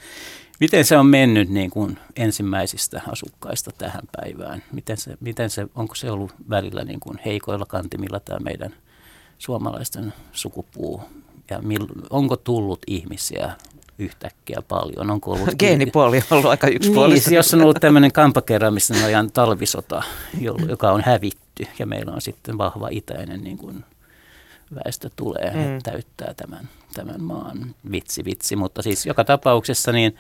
[0.60, 4.64] miten se on mennyt niin kuin ensimmäisistä asukkaista tähän päivään.
[4.72, 8.76] Miten se, miten se, onko se ollut välillä niin kuin heikoilla kantimilla tämä meidän
[9.38, 11.02] suomalaisten sukupuu
[11.50, 13.54] ja mil, onko tullut ihmisiä
[14.00, 15.12] yhtäkkiä paljon.
[15.12, 17.30] Onko ollut Geenipuoli on ollut aika yksipuolista.
[17.30, 20.04] Niin, jos on ollut tämmöinen kampakeramisen ajan talvisota,
[20.70, 23.84] joka on hävitty ja meillä on sitten vahva itäinen niin kuin
[24.76, 25.84] väestö tulee mm.
[25.84, 28.56] täyttää tämän, tämän maan vitsi vitsi.
[28.56, 30.16] Mutta siis joka tapauksessa niin,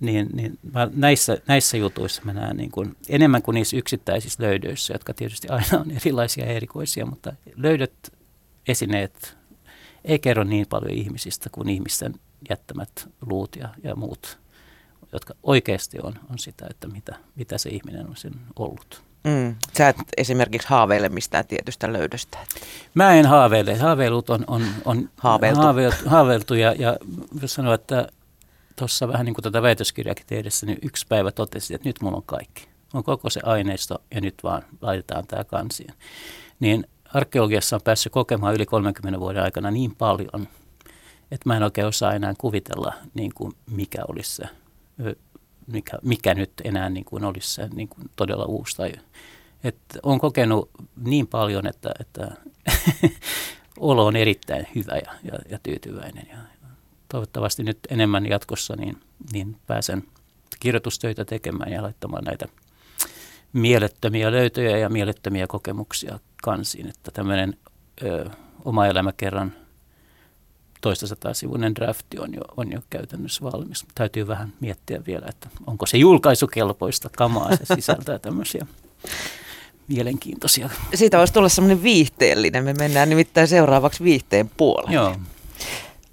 [0.00, 0.58] niin, niin
[0.94, 5.80] näissä, näissä jutuissa mä näen niin kuin, enemmän kuin niissä yksittäisissä löydöissä, jotka tietysti aina
[5.80, 7.92] on erilaisia ja erikoisia, mutta löydöt,
[8.68, 9.36] esineet
[10.04, 12.14] ei kerro niin paljon ihmisistä kuin ihmisten
[12.50, 14.38] jättämät luut ja, ja muut,
[15.12, 19.02] jotka oikeasti on, on sitä, että mitä, mitä se ihminen on sen ollut.
[19.24, 19.56] Mm.
[19.78, 22.38] Sä et esimerkiksi haaveile mistään tietystä löydöstä?
[22.94, 23.76] Mä en haaveile.
[23.76, 25.60] Haaveilut on, on, on haaveiltu.
[25.60, 26.96] Haaveiltu, haaveiltu ja, ja
[27.46, 28.08] sanoa, että
[28.76, 32.22] tuossa vähän niin kuin tätä väitöskirjaakin tehdessä, niin yksi päivä totesi, että nyt mulla on
[32.22, 32.68] kaikki.
[32.94, 35.94] On koko se aineisto ja nyt vaan laitetaan tämä kansiin.
[36.60, 40.48] Niin arkeologiassa on päässyt kokemaan yli 30 vuoden aikana niin paljon–
[41.32, 44.44] että mä en oikein osaa enää kuvitella, niin kuin mikä olisi se,
[45.66, 48.76] mikä, mikä nyt enää niin kuin olisi se niin kuin todella uusi.
[48.76, 48.92] Tai,
[49.64, 52.30] että on kokenut niin paljon, että, että
[53.78, 56.26] olo on erittäin hyvä ja, ja, ja tyytyväinen.
[56.30, 56.36] Ja,
[57.08, 59.00] toivottavasti nyt enemmän jatkossa niin,
[59.32, 60.02] niin pääsen
[60.60, 62.48] kirjoitustöitä tekemään ja laittamaan näitä
[63.52, 66.88] mielettömiä löytöjä ja mielettömiä kokemuksia kansiin.
[66.88, 67.56] Että tämmöinen
[68.02, 68.30] ö,
[68.64, 69.52] oma elämäkerran
[70.80, 73.86] toista sataa sivuinen drafti on jo, on jo käytännössä valmis.
[73.94, 78.66] Täytyy vähän miettiä vielä, että onko se julkaisukelpoista kamaa, se sisältää tämmöisiä
[79.88, 80.70] mielenkiintoisia.
[80.94, 82.64] Siitä voisi tulla semmoinen viihteellinen.
[82.64, 84.94] Me mennään nimittäin seuraavaksi viihteen puolelle.
[84.94, 85.16] Joo.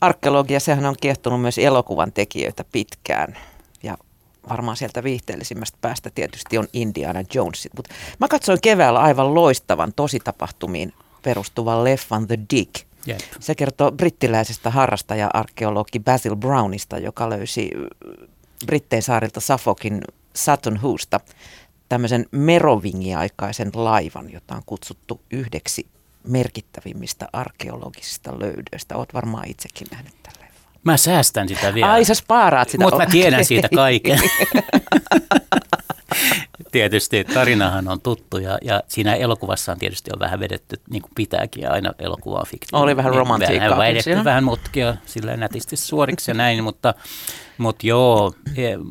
[0.02, 3.38] Arkeologia, sehän on kiehtonut myös elokuvan tekijöitä pitkään.
[4.50, 7.70] Varmaan sieltä viihteellisimmästä päästä tietysti on Indiana Jones.
[7.76, 12.70] Mutta mä katsoin keväällä aivan loistavan tositapahtumiin perustuvan leffan The Dig–
[13.06, 13.20] Jep.
[13.40, 17.72] Se kertoo brittiläisestä harrastaja-arkeologi Basil Brownista, joka löysi
[18.66, 20.02] Brittein saarilta Suffolkin
[20.34, 21.20] Sutton Hoosta
[21.90, 25.88] tämmöisen merovingiaikaisen laivan, jota on kutsuttu yhdeksi
[26.24, 28.98] merkittävimmistä arkeologisista löydöistä.
[28.98, 30.39] Oot varmaan itsekin nähnyt tällä
[30.84, 31.92] Mä säästän sitä vielä.
[31.92, 32.84] Ai sä spaaraat sitä.
[32.84, 34.20] Mutta mä tiedän siitä kaiken.
[36.72, 41.12] tietysti tarinahan on tuttu ja, ja siinä elokuvassa on tietysti on vähän vedetty niin kuin
[41.16, 42.80] pitääkin ja aina elokuva on fiktio.
[42.80, 43.70] Oli vähän romantiikkaa.
[43.70, 46.94] Vähän vedetty vähän mutkia sillä nätisti suoriksi ja näin, mutta,
[47.60, 48.34] mutta joo,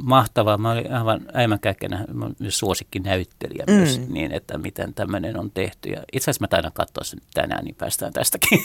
[0.02, 0.58] mahtavaa.
[0.58, 2.04] Mä olin aivan äimänkäkkenä
[2.48, 3.74] suosikki näyttelijä mm.
[3.74, 5.88] myös niin, että miten tämmöinen on tehty.
[5.88, 8.60] Ja itse asiassa mä taidan katsoa sen tänään, niin päästään tästäkin.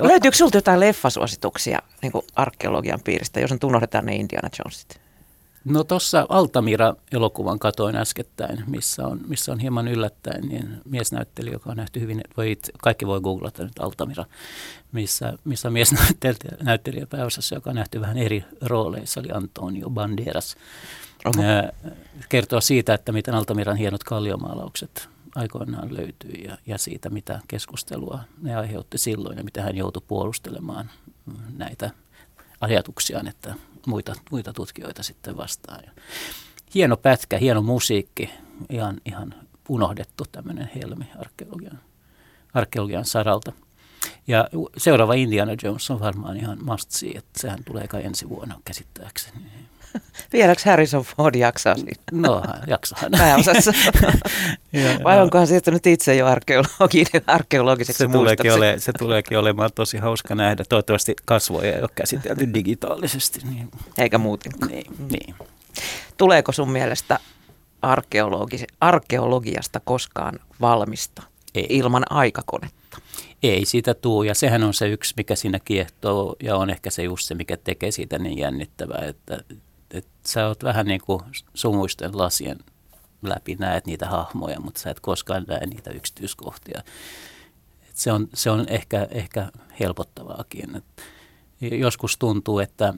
[0.08, 5.05] Löytyykö sulta jotain leffasuosituksia niin arkeologian piiristä, jos on unohdetaan ne Indiana Jonesit?
[5.66, 11.76] No tuossa Altamira-elokuvan katoin äskettäin, missä on, missä on hieman yllättäen niin miesnäyttelijä, joka on
[11.76, 14.24] nähty hyvin, voi, kaikki voi googlata nyt Altamira,
[14.92, 20.56] missä, missä miesnäyttelijä pääosassa, joka on nähty vähän eri rooleissa, oli Antonio Banderas.
[21.24, 21.42] Oho.
[22.28, 28.56] Kertoo siitä, että miten Altamiran hienot kalliomaalaukset aikoinaan löytyi ja, ja siitä, mitä keskustelua ne
[28.56, 30.90] aiheutti silloin ja mitä hän joutui puolustelemaan
[31.56, 31.90] näitä
[32.60, 33.54] ajatuksiaan, että
[33.86, 35.84] muita, muita tutkijoita sitten vastaan.
[35.84, 35.90] Ja
[36.74, 38.30] hieno pätkä, hieno musiikki,
[38.70, 39.34] ihan, ihan
[39.68, 41.80] unohdettu tämmöinen helmi arkeologian,
[42.54, 43.52] arkeologian saralta.
[44.26, 48.60] Ja seuraava Indiana Jones on varmaan ihan must see, että sehän tulee kai ensi vuonna
[48.64, 49.38] käsittääkseni.
[50.32, 51.92] Vieläkö Harrison Ford jaksaa siinä?
[52.12, 52.98] No, jaksaa.
[53.18, 53.72] Pääosassa.
[55.04, 60.34] Vai onkohan siirtynyt itse jo arkeologi, arkeologiseksi se tuleekin, ole, se tuleekin olemaan tosi hauska
[60.34, 60.64] nähdä.
[60.68, 63.40] Toivottavasti kasvoja ei ole käsitelty digitaalisesti.
[63.48, 63.68] Niin.
[63.98, 64.70] Eikä muutenkaan.
[64.70, 65.34] Niin, niin.
[66.16, 67.18] Tuleeko sun mielestä
[67.82, 71.22] arkeologi, arkeologiasta koskaan valmista
[71.54, 71.66] ei.
[71.68, 72.98] ilman aikakonetta?
[73.42, 77.02] Ei siitä tuu ja sehän on se yksi, mikä siinä kiehtoo ja on ehkä se
[77.02, 79.38] just se, mikä tekee siitä niin jännittävää, että,
[79.90, 81.20] että sä oot vähän niin kuin
[81.54, 82.58] sumuisten lasien
[83.22, 86.82] läpi näet niitä hahmoja, mutta sä et koskaan näe niitä yksityiskohtia.
[87.88, 90.76] Et se on, se on ehkä, ehkä helpottavaakin.
[90.76, 90.84] Et
[91.60, 92.94] joskus tuntuu, että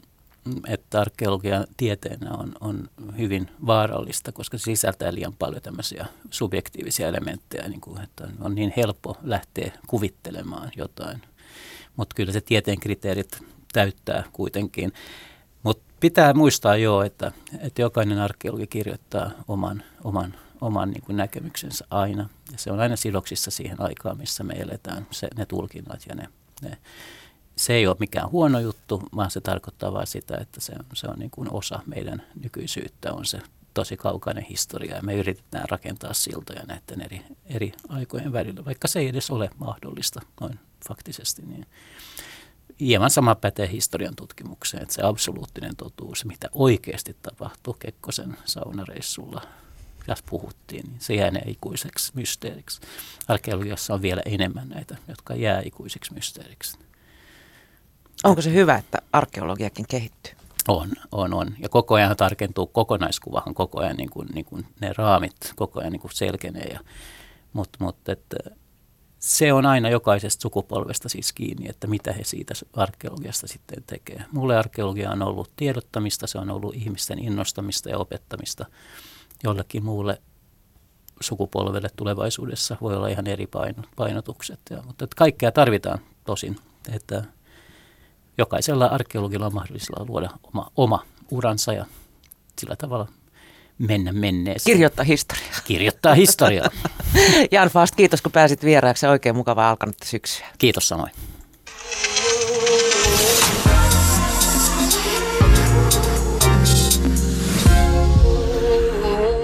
[0.69, 7.69] että arkeologian tieteenä on, on hyvin vaarallista, koska se sisältää liian paljon tämmöisiä subjektiivisia elementtejä,
[7.69, 11.23] niin kuin, että on niin helppo lähteä kuvittelemaan jotain.
[11.97, 13.39] Mutta kyllä se tieteen kriteerit
[13.73, 14.93] täyttää kuitenkin.
[16.01, 22.29] Pitää muistaa jo, että, että jokainen arkeologi kirjoittaa oman, oman, oman niin kuin näkemyksensä aina.
[22.53, 26.29] Ja se on aina sidoksissa siihen aikaan, missä me eletään, se, ne tulkinnat ja ne,
[26.63, 26.79] ne
[27.57, 31.19] se ei ole mikään huono juttu, vaan se tarkoittaa vain sitä, että se, se on
[31.19, 33.39] niin kuin osa meidän nykyisyyttä, on se
[33.75, 38.99] tosi kaukainen historia ja me yritetään rakentaa siltoja näiden eri, eri aikojen välillä, vaikka se
[38.99, 41.43] ei edes ole mahdollista noin faktisesti.
[41.43, 41.67] Niin
[42.81, 49.43] hieman sama pätee historian tutkimukseen, että se absoluuttinen totuus, mitä oikeasti tapahtui Kekkosen saunareissulla,
[50.09, 52.81] jos puhuttiin, niin se jää ikuiseksi mysteeriksi.
[53.29, 56.79] Arkeologiassa on vielä enemmän näitä, jotka jää ikuisiksi mysteeriksi.
[58.25, 60.33] Onko se hyvä, että arkeologiakin kehittyy?
[60.69, 61.55] On, on, on.
[61.59, 65.93] Ja koko ajan tarkentuu kokonaiskuvahan, koko ajan niin kuin, niin kuin ne raamit koko ajan
[65.93, 66.79] niin kuin selkenee.
[67.53, 68.37] Mutta mut, että
[69.19, 74.25] se on aina jokaisesta sukupolvesta siis kiinni, että mitä he siitä arkeologiasta sitten tekee.
[74.33, 78.67] Mulle arkeologia on ollut tiedottamista, se on ollut ihmisten innostamista ja opettamista.
[79.45, 80.23] Jollekin muulle
[81.21, 83.49] sukupolvelle tulevaisuudessa voi olla ihan eri
[83.97, 84.61] painotukset.
[84.71, 86.57] Ja, mutta että kaikkea tarvitaan tosin,
[86.93, 87.25] että
[88.39, 91.87] jokaisella arkeologilla on mahdollisuus luoda oma, oma uransa ja
[92.59, 93.09] sillä tavalla
[93.79, 94.75] mennä menneeseen.
[94.75, 95.61] Kirjoittaa historiaa.
[95.65, 96.71] Kirjoittaa historiaa.
[97.51, 99.07] Jan Fast, kiitos kun pääsit vieraaksi.
[99.07, 100.47] Oikein mukavaa alkanutta syksyä.
[100.59, 101.13] Kiitos samoin.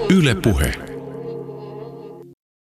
[0.09, 0.94] Yle Puhe.